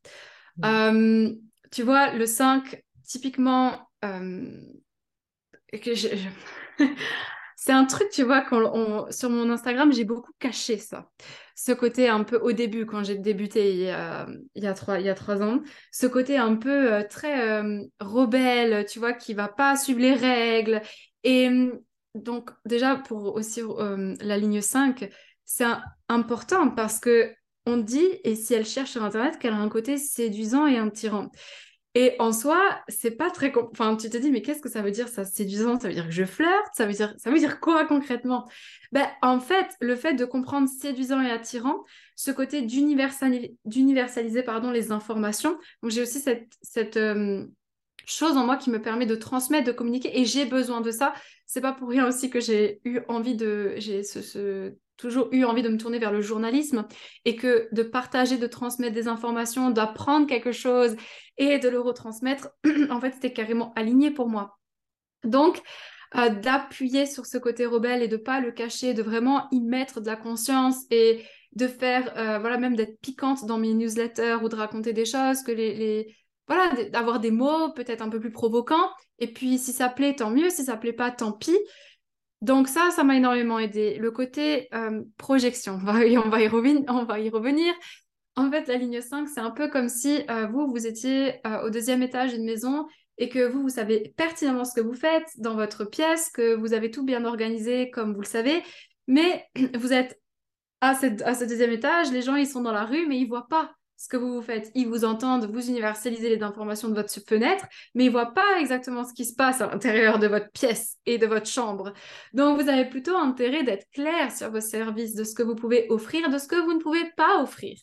[0.57, 0.64] Mm.
[0.64, 1.34] Euh,
[1.70, 3.88] tu vois, le 5, typiquement,
[5.72, 6.09] je...
[7.61, 11.11] C'est un truc, tu vois, quand sur mon Instagram, j'ai beaucoup caché ça.
[11.57, 13.90] Ce côté un peu au début, quand j'ai débuté il y,
[14.66, 19.49] a, trois, ans, ce côté un peu euh, très euh, rebelle, tu vois, qui va
[19.49, 20.82] pas suivre les règles.
[21.24, 21.80] Et hum,
[22.14, 25.11] donc, déjà, pour aussi euh, la ligne 5,
[25.44, 25.66] c'est
[26.09, 27.34] important parce que
[27.66, 30.90] on dit, et si elle cherche sur Internet, qu'elle a un côté séduisant et un
[30.90, 31.30] tyran.
[31.99, 33.53] Et en soi, c'est pas très.
[33.72, 35.24] Enfin, tu te dis, mais qu'est-ce que ça veut dire ça?
[35.24, 36.68] Séduisant Ça veut dire que je flirte?
[36.72, 38.49] Ça veut dire, ça veut dire quoi concrètement?
[38.92, 41.82] Ben, En fait, le fait de comprendre séduisant et attirant,
[42.14, 45.59] ce côté d'universaliser pardon, les informations.
[45.88, 46.99] J'ai aussi cette,
[48.07, 51.14] chose en moi qui me permet de transmettre, de communiquer, et j'ai besoin de ça.
[51.46, 53.74] C'est pas pour rien aussi que j'ai eu envie de.
[53.78, 56.86] J'ai ce toujours eu envie de me tourner vers le journalisme
[57.24, 60.96] et que de partager, de transmettre des informations, d'apprendre quelque chose
[61.38, 62.51] et de le retransmettre,
[62.90, 64.59] en fait, c'était carrément aligné pour moi.
[65.24, 65.62] Donc,
[66.16, 70.01] euh, d'appuyer sur ce côté rebelle et de pas le cacher, de vraiment y mettre
[70.01, 74.49] de la conscience et de faire, euh, voilà, même d'être piquante dans mes newsletters ou
[74.49, 76.14] de raconter des choses, que les,
[76.46, 78.90] voilà, d'avoir des mots peut-être un peu plus provocants.
[79.18, 80.51] Et puis, si ça plaît, tant mieux.
[80.51, 81.57] Si ça plaît pas, tant pis.
[82.41, 83.97] Donc ça, ça m'a énormément aidé.
[83.97, 86.16] Le côté euh, projection, on va, y
[86.49, 87.74] revenir, on va y revenir.
[88.36, 91.62] En fait, la ligne 5, c'est un peu comme si euh, vous, vous étiez euh,
[91.62, 92.86] au deuxième étage d'une maison
[93.16, 96.72] et que vous, vous savez pertinemment ce que vous faites dans votre pièce, que vous
[96.72, 98.62] avez tout bien organisé comme vous le savez,
[99.09, 100.20] mais vous êtes
[100.80, 103.49] à, à ce deuxième étage, les gens, ils sont dans la rue, mais ils voient
[103.49, 104.70] pas ce que vous faites.
[104.74, 108.61] Ils vous entendent, vous universalisez les informations de votre fenêtre, mais ils ne voient pas
[108.61, 111.92] exactement ce qui se passe à l'intérieur de votre pièce et de votre chambre.
[112.32, 115.86] Donc, vous avez plutôt intérêt d'être clair sur vos services, de ce que vous pouvez
[115.90, 117.76] offrir, de ce que vous ne pouvez pas offrir.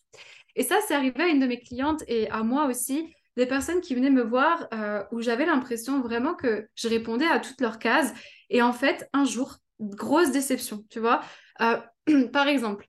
[0.56, 3.82] Et ça, c'est arrivé à une de mes clientes et à moi aussi, des personnes
[3.82, 7.78] qui venaient me voir euh, où j'avais l'impression vraiment que je répondais à toutes leurs
[7.78, 8.14] cases.
[8.50, 11.20] Et en fait, un jour, grosse déception, tu vois.
[11.62, 11.78] Euh,
[12.32, 12.88] par exemple,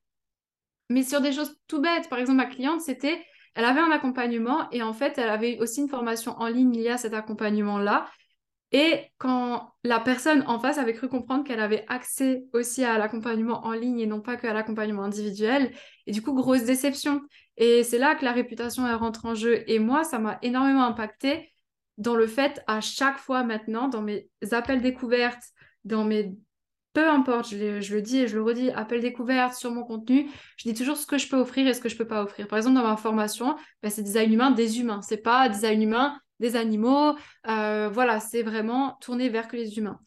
[0.88, 2.08] mais sur des choses tout bêtes.
[2.08, 3.24] Par exemple, ma cliente, c'était,
[3.54, 6.90] elle avait un accompagnement et en fait, elle avait aussi une formation en ligne liée
[6.90, 8.06] à cet accompagnement-là.
[8.72, 13.64] Et quand la personne en face avait cru comprendre qu'elle avait accès aussi à l'accompagnement
[13.64, 15.72] en ligne et non pas qu'à l'accompagnement individuel,
[16.06, 17.22] et du coup, grosse déception.
[17.56, 19.62] Et c'est là que la réputation elle rentre en jeu.
[19.68, 21.52] Et moi, ça m'a énormément impacté
[21.96, 25.44] dans le fait, à chaque fois maintenant, dans mes appels découvertes,
[25.84, 26.36] dans mes
[26.96, 30.66] peu importe, je, le dis et je le redis, appel découverte sur mon contenu, je
[30.66, 32.48] dis toujours ce que je peux offrir et ce que je peux pas offrir.
[32.48, 36.18] Par exemple, dans ma formation, ben, c'est design humain des humains, c'est pas design humain
[36.40, 37.14] des animaux.
[37.48, 40.00] Euh, voilà, c'est vraiment tourné vers que les humains.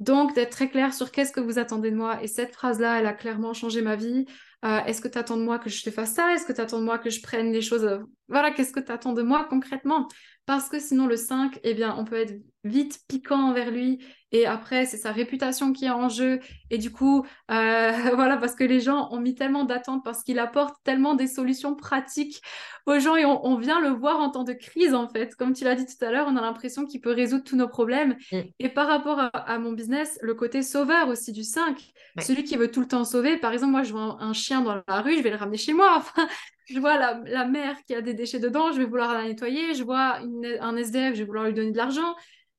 [0.00, 2.22] Donc, d'être très clair sur qu'est-ce que vous attendez de moi.
[2.22, 4.24] Et cette phrase-là, elle a clairement changé ma vie.
[4.64, 6.32] Euh, est-ce que tu attends de moi que je te fasse ça?
[6.32, 7.86] Est-ce que tu attends de moi que je prenne les choses?
[8.28, 10.08] Voilà, qu'est-ce que tu attends de moi concrètement?
[10.48, 14.02] Parce que sinon, le 5, eh bien, on peut être vite piquant envers lui.
[14.32, 16.40] Et après, c'est sa réputation qui est en jeu.
[16.70, 20.38] Et du coup, euh, voilà, parce que les gens ont mis tellement d'attentes, parce qu'il
[20.38, 22.40] apporte tellement des solutions pratiques
[22.86, 25.34] aux gens et on, vient le voir en temps de crise, en fait.
[25.34, 27.68] Comme tu l'as dit tout à l'heure, on a l'impression qu'il peut résoudre tous nos
[27.68, 28.16] problèmes.
[28.32, 28.40] Mm.
[28.58, 31.92] Et par rapport à, mon business, le côté sauveur aussi du 5,
[32.22, 33.36] celui qui veut tout le temps sauver.
[33.36, 35.74] Par exemple, moi, je vois un, chien dans la rue, je vais le ramener chez
[35.74, 35.96] moi.
[35.98, 36.26] Enfin,
[36.68, 39.74] je vois la, la, mer qui a des déchets dedans, je vais vouloir la nettoyer.
[39.74, 40.18] Je vois
[40.60, 42.14] un SDF, je vais vouloir lui donner de l'argent.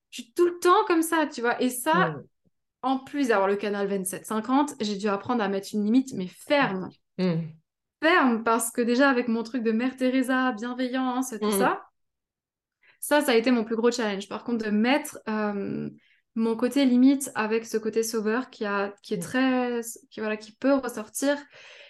[0.09, 1.61] Je suis tout le temps comme ça, tu vois.
[1.61, 2.15] Et ça,
[2.81, 6.89] en plus d'avoir le canal 2750, j'ai dû apprendre à mettre une limite, mais ferme.
[7.17, 7.41] Mm.
[8.01, 11.59] Ferme, parce que déjà, avec mon truc de Mère Teresa, bienveillance et tout mm.
[11.59, 11.83] ça,
[12.99, 14.27] ça, ça a été mon plus gros challenge.
[14.27, 15.89] Par contre, de mettre euh,
[16.35, 19.21] mon côté limite avec ce côté sauveur qui, a, qui est mm.
[19.21, 19.81] très.
[20.09, 21.37] Qui, voilà, qui peut ressortir.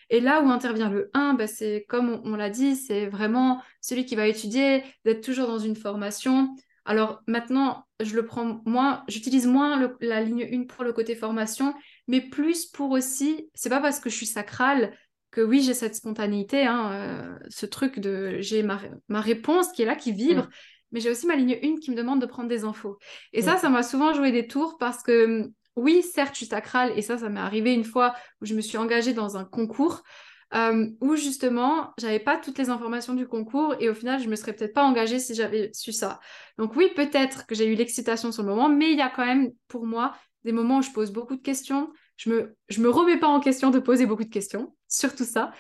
[0.10, 4.06] Et là où intervient le 1, bah, c'est comme on l'a dit, c'est vraiment celui
[4.06, 6.50] qui va étudier, d'être toujours dans une formation,
[6.90, 11.76] alors maintenant, je le prends moins, j'utilise moins la ligne 1 pour le côté formation,
[12.08, 14.98] mais plus pour aussi, c'est pas parce que je suis sacrale
[15.30, 18.80] que oui, j'ai cette spontanéité, hein, euh, ce truc de j'ai ma,
[19.22, 20.50] réponse qui est là, qui vibre, mm.
[20.92, 22.98] mais j'ai aussi ma ligne 1 qui me demande de prendre des infos.
[23.34, 23.60] Et ça, mm.
[23.60, 25.52] ça m'a souvent joué des tours parce que
[25.82, 28.62] oui, certes, je suis sacrale, et ça, ça m'est arrivé une fois où je me
[28.62, 30.04] suis engagée dans un concours.
[30.56, 34.36] Euh, où justement, j'avais pas toutes les informations du concours et au final, je me
[34.36, 36.20] serais peut-être pas engagée si j'avais su ça.
[36.58, 39.26] Donc oui, peut-être que j'ai eu l'excitation sur le moment, mais il y a quand
[39.26, 41.92] même pour moi des moments où je pose beaucoup de questions.
[42.18, 45.52] Je me, je me remets pas en question de poser beaucoup de questions, surtout ça.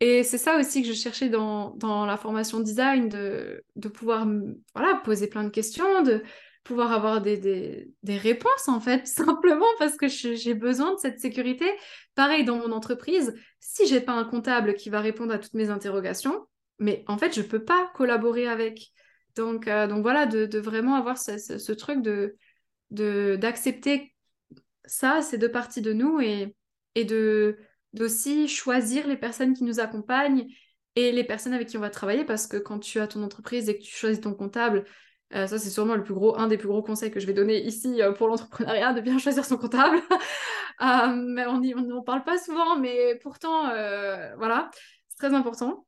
[0.00, 4.26] Et c'est ça aussi que je cherchais dans, dans la formation design, de, de pouvoir
[4.74, 6.22] voilà, poser plein de questions, de,
[6.62, 7.36] pouvoir avoir des,
[8.02, 11.66] des, réponses, en fait, simplement parce que j'ai besoin de cette sécurité.
[12.14, 15.70] Pareil, dans mon entreprise, si j'ai pas un comptable qui va répondre à toutes mes
[15.70, 16.46] interrogations,
[16.78, 18.92] mais en fait, je peux pas collaborer avec.
[19.36, 22.36] Donc, euh, donc voilà, de, vraiment avoir ce, truc de
[23.36, 24.14] d'accepter
[24.84, 26.56] ça, ces deux parties de nous et,
[26.96, 27.56] et de
[27.92, 30.46] d'aussi choisir les personnes qui nous accompagnent
[30.96, 33.68] et les personnes avec qui on va travailler parce que quand tu as ton entreprise
[33.68, 34.84] et que tu choisis ton comptable,
[35.34, 37.32] euh, ça, c'est sûrement le plus gros, un des plus gros conseils que je vais
[37.32, 40.00] donner ici euh, pour l'entrepreneuriat, de bien choisir son comptable.
[40.82, 43.64] Euh, mais on n'en parle pas souvent, mais pourtant,
[44.38, 44.70] voilà,
[45.08, 45.86] c'est très important.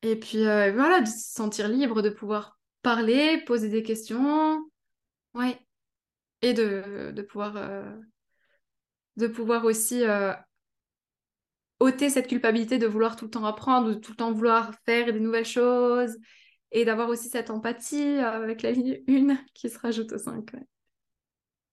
[0.00, 4.64] Et puis, voilà, de se sentir libre, de pouvoir parler, poser des questions.
[5.34, 5.60] Ouais.
[6.40, 7.58] Et de, de pouvoir,
[9.18, 10.04] de pouvoir aussi
[11.78, 15.12] ôter cette culpabilité de vouloir tout le temps apprendre, de tout le temps vouloir faire
[15.12, 16.16] des nouvelles choses
[16.72, 20.44] et d'avoir aussi cette empathie euh, avec la ligne 1 qui se rajoute au 5.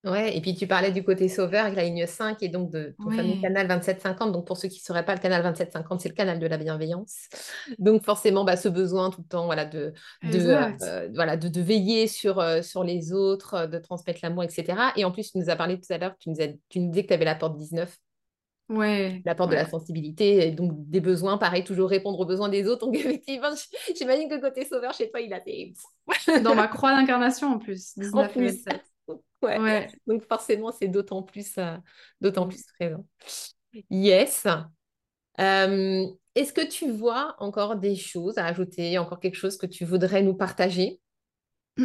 [0.04, 0.38] Ouais.
[0.38, 3.10] et puis tu parlais du côté sauveur avec la ligne 5 et donc de ton
[3.10, 4.32] fameux canal 2750.
[4.32, 6.58] Donc pour ceux qui ne sauraient pas, le canal 2750, c'est le canal de la
[6.58, 7.28] bienveillance.
[7.80, 9.93] Donc forcément, bah, ce besoin tout le temps voilà, de,
[10.24, 10.39] de,
[10.84, 14.78] euh, voilà, de, de, veiller sur, euh, sur les autres, de transmettre l'amour, etc.
[14.96, 16.36] Et en plus, tu nous as parlé tout à l'heure, tu, nous
[16.70, 17.98] tu nous disais que tu avais la porte 19
[18.68, 19.22] Ouais.
[19.26, 22.86] L'apport de la sensibilité, et donc des besoins, pareil, toujours répondre aux besoins des autres.
[22.86, 23.51] Donc effectivement,
[23.95, 25.74] j'imagine que côté sauveur chez toi, il a des...
[26.43, 28.66] Dans ma croix d'incarnation en plus, 19 plus.
[29.41, 29.88] Ouais.
[30.07, 31.78] Donc forcément, c'est d'autant plus, euh,
[32.22, 33.05] d'autant plus présent.
[33.91, 34.47] Yes.
[35.39, 39.86] Euh, est-ce que tu vois encore des choses à ajouter, encore quelque chose que tu
[39.86, 40.99] voudrais nous partager?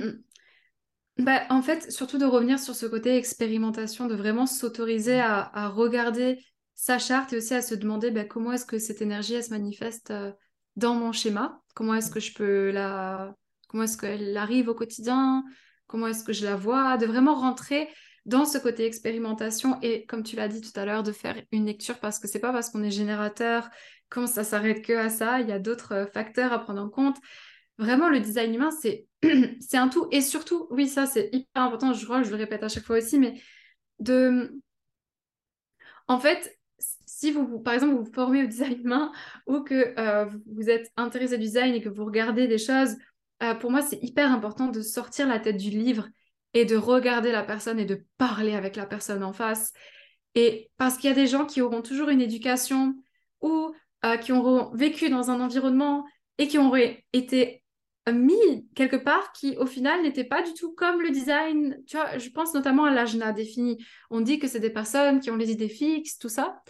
[1.19, 5.69] Bah, en fait, surtout de revenir sur ce côté expérimentation, de vraiment s'autoriser à, à,
[5.69, 6.43] regarder
[6.81, 9.51] sa charte et aussi à se demander bah, comment est-ce que cette énergie elle se
[9.51, 10.33] manifeste euh,
[10.77, 13.35] dans mon schéma, comment est-ce que je peux la,
[13.69, 15.45] comment est-ce qu'elle arrive au quotidien,
[15.87, 17.87] comment est-ce que je la vois, de vraiment rentrer
[18.25, 21.67] dans ce côté expérimentation et comme tu l'as dit tout à l'heure de faire une
[21.67, 23.69] lecture parce que c'est pas parce qu'on est générateur
[24.09, 26.89] quand ça s'arrête que à ça, il y a d'autres euh, facteurs à prendre en
[26.89, 27.19] compte.
[27.77, 29.07] Vraiment le design humain c'est
[29.61, 32.37] c'est un tout et surtout oui ça c'est hyper important, je crois que je le
[32.37, 33.39] répète à chaque fois aussi mais
[33.99, 34.59] de
[36.09, 36.57] en fait
[37.21, 39.13] si vous, par exemple, vous vous formez au design humain
[39.47, 42.97] ou que euh, vous êtes intéressé au design et que vous regardez des choses,
[43.43, 46.09] euh, pour moi, c'est hyper important de sortir la tête du livre
[46.55, 49.73] et de regarder la personne et de parler avec la personne en face.
[50.35, 52.95] Et parce qu'il y a des gens qui auront toujours une éducation
[53.43, 53.71] ou
[54.07, 56.07] euh, qui auront vécu dans un environnement
[56.39, 57.63] et qui auraient été
[58.11, 61.77] mis quelque part qui au final n'était pas du tout comme le design.
[61.87, 63.85] Tu vois, je pense notamment à l'agenda défini.
[64.11, 66.63] On dit que c'est des personnes qui ont les idées fixes, tout ça.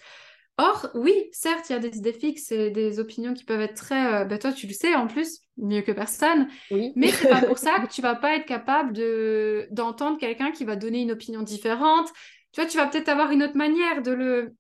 [0.61, 3.76] Or, oui, certes, il y a des idées fixes et des opinions qui peuvent être
[3.76, 4.14] très.
[4.14, 6.48] Euh, ben toi, tu le sais en plus, mieux que personne.
[6.70, 6.92] Oui.
[6.96, 10.66] Mais c'est pas pour ça que tu vas pas être capable de d'entendre quelqu'un qui
[10.66, 12.08] va donner une opinion différente.
[12.52, 14.54] Tu vois, tu vas peut-être avoir une autre manière de le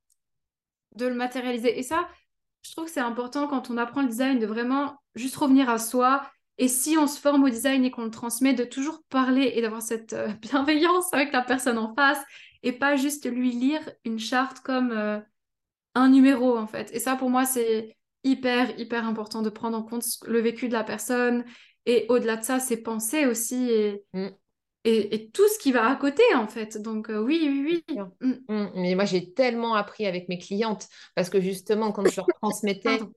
[0.96, 1.78] de le matérialiser.
[1.78, 2.08] Et ça,
[2.62, 5.78] je trouve que c'est important quand on apprend le design de vraiment juste revenir à
[5.78, 6.22] soi.
[6.56, 9.60] Et si on se forme au design et qu'on le transmet, de toujours parler et
[9.60, 12.22] d'avoir cette euh, bienveillance avec la personne en face
[12.62, 15.20] et pas juste lui lire une charte comme euh,
[15.94, 16.90] un numéro en fait.
[16.94, 20.72] Et ça pour moi c'est hyper hyper important de prendre en compte le vécu de
[20.74, 21.44] la personne
[21.86, 24.30] et au-delà de ça ses pensées aussi et, Mm.
[24.84, 26.80] et, et tout ce qui va à côté en fait.
[26.80, 27.96] Donc euh, oui oui oui.
[28.20, 28.32] Mm.
[28.48, 32.32] Mm, Mais moi, j'ai tellement appris avec mes clientes parce que justement, quand je leur
[32.42, 33.08] transmettais,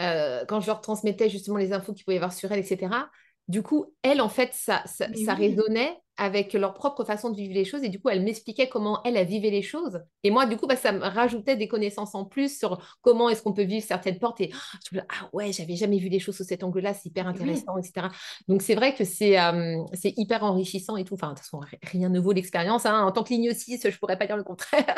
[0.00, 3.10] euh, quand je leur transmettais justement les infos qu'il pouvait y avoir sur elles, etc.,
[3.48, 5.34] du coup, elles, en fait, ça, ça, Mais ça oui.
[5.34, 9.02] résonnait avec leur propre façon de vivre les choses et du coup, elles m'expliquaient comment
[9.04, 10.00] elles, elles vivaient les choses.
[10.22, 13.42] Et moi, du coup, bah, ça me rajoutait des connaissances en plus sur comment est-ce
[13.42, 16.08] qu'on peut vivre certaines portes et ah, je me dis, ah ouais, j'avais jamais vu
[16.08, 17.30] les choses sous cet angle-là, c'est hyper oui.
[17.32, 18.08] intéressant, etc.
[18.48, 21.14] Donc, c'est vrai que c'est euh, c'est hyper enrichissant et tout.
[21.14, 22.86] Enfin, de toute façon, ri- rien ne vaut l'expérience.
[22.86, 23.04] hein.
[23.04, 24.94] En tant que ligne 6, je pourrais pas dire le contraire.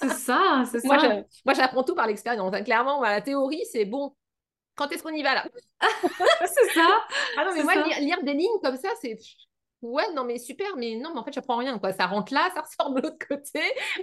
[0.00, 1.22] C'est ça c'est ça.
[1.44, 2.52] moi, j'apprends tout par l'expérience.
[2.54, 2.62] hein.
[2.62, 4.14] Clairement, voilà, la théorie, c'est bon.
[4.74, 5.46] Quand est-ce qu'on y va là?
[6.46, 6.86] C'est ça.
[7.38, 9.16] Ah non, mais moi, lire des lignes comme ça, c'est.
[9.86, 11.92] Ouais, non, mais super, mais non, mais en fait, j'apprends rien, quoi.
[11.92, 13.60] Ça rentre là, ça ressort de l'autre côté,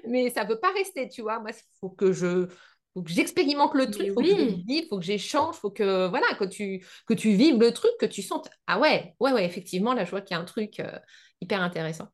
[0.08, 1.40] mais ça veut pas rester, tu vois.
[1.40, 2.48] Moi, il faut que je.
[2.94, 6.08] Faut que j'expérimente le truc, Mais faut que je vive, faut que j'échange, faut que
[6.10, 8.50] voilà, que tu que tu vives le truc, que tu sentes.
[8.68, 11.00] Ah ouais, ouais, ouais, effectivement, là, je vois qu'il y a un truc euh,
[11.42, 12.08] hyper intéressant.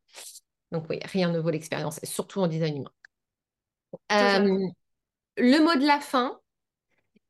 [0.72, 2.92] Donc oui, rien ne vaut l'expérience, surtout en design humain.
[4.12, 4.68] Euh,
[5.38, 6.40] le mot de la fin,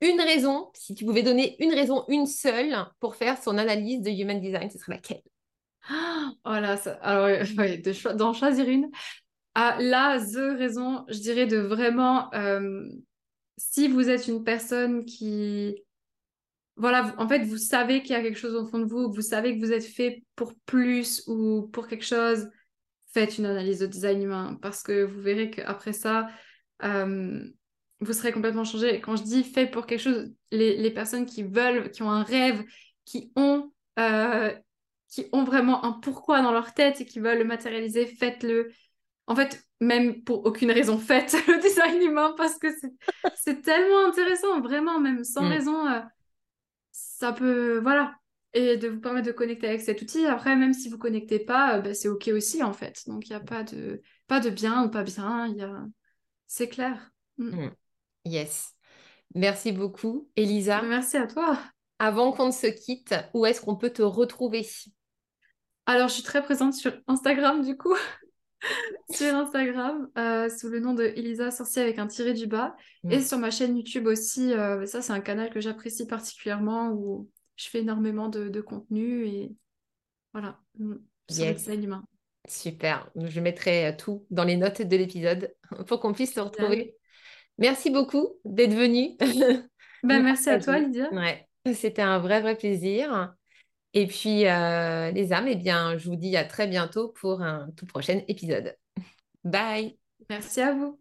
[0.02, 4.12] une raison, si tu pouvais donner une raison, une seule, pour faire son analyse de
[4.12, 5.22] human design, ce serait laquelle?
[6.46, 8.90] Voilà, ça, alors euh, ouais, de d'en choisir une.
[9.56, 12.88] Ah, là, the raison, je dirais de vraiment, euh,
[13.58, 15.76] si vous êtes une personne qui,
[16.76, 19.22] voilà, en fait, vous savez qu'il y a quelque chose au fond de vous, vous
[19.22, 22.50] savez que vous êtes fait pour plus ou pour quelque chose,
[23.14, 26.30] faites une analyse de design humain parce que vous verrez qu'après ça,
[26.84, 27.44] euh,
[28.00, 29.02] vous serez complètement changé.
[29.02, 32.24] Quand je dis fait pour quelque chose, les, les personnes qui veulent, qui ont un
[32.24, 32.64] rêve,
[33.06, 34.54] qui ont, euh,
[35.10, 38.72] qui ont vraiment un pourquoi dans leur tête et qui veulent le matérialiser, faites-le.
[39.28, 42.68] En fait, même pour aucune raison, faites le design humain parce que
[43.36, 45.48] c'est- tellement intéressant, vraiment, même sans Mm.
[45.48, 46.00] raison, euh,
[46.92, 48.16] ça peut, voilà.
[48.54, 50.26] Et de vous permettre de connecter avec cet outil.
[50.26, 53.04] Après, même si vous ne connectez pas, euh, bah, c'est OK aussi, en fait.
[53.08, 55.86] Donc, il n'y a pas de, pas de bien ou pas bien, y a...
[56.48, 57.12] c'est clair.
[57.38, 57.66] Mm.
[57.66, 57.72] Mm.
[58.26, 58.74] Yes.
[59.36, 60.82] Merci beaucoup, Elisa.
[60.82, 61.60] Merci à toi.
[62.00, 64.68] Avant qu'on ne se quitte, où est-ce qu'on peut te retrouver?
[65.90, 67.96] Alors, je suis très présente sur Instagram, du coup.
[69.10, 72.76] sur Instagram, euh, sous le nom de Elisa Sorcier avec un tiré du bas.
[73.04, 73.12] Mm.
[73.12, 74.54] Et sur ma chaîne YouTube aussi.
[74.54, 79.26] euh, ça, c'est un canal que j'apprécie particulièrement où je fais énormément de, de contenu
[79.26, 79.52] et
[80.32, 80.94] voilà, mm,
[81.28, 81.58] sur le Yes.
[81.58, 82.04] design humain.
[82.48, 83.10] Super.
[83.16, 85.56] Je mettrai euh, tout dans les notes de l'épisode
[85.88, 86.96] pour qu'on puisse se retrouver.
[87.58, 89.18] Merci beaucoup d'être venu.
[90.04, 90.78] Ben, merci à toi.
[90.78, 91.12] Lydia.
[91.12, 93.34] Ouais, c'était un vrai, vrai plaisir.
[93.94, 97.70] Et puis, euh, les âmes, eh bien, je vous dis à très bientôt pour un
[97.76, 98.76] tout prochain épisode.
[99.44, 99.98] Bye!
[100.30, 101.00] Merci à vous.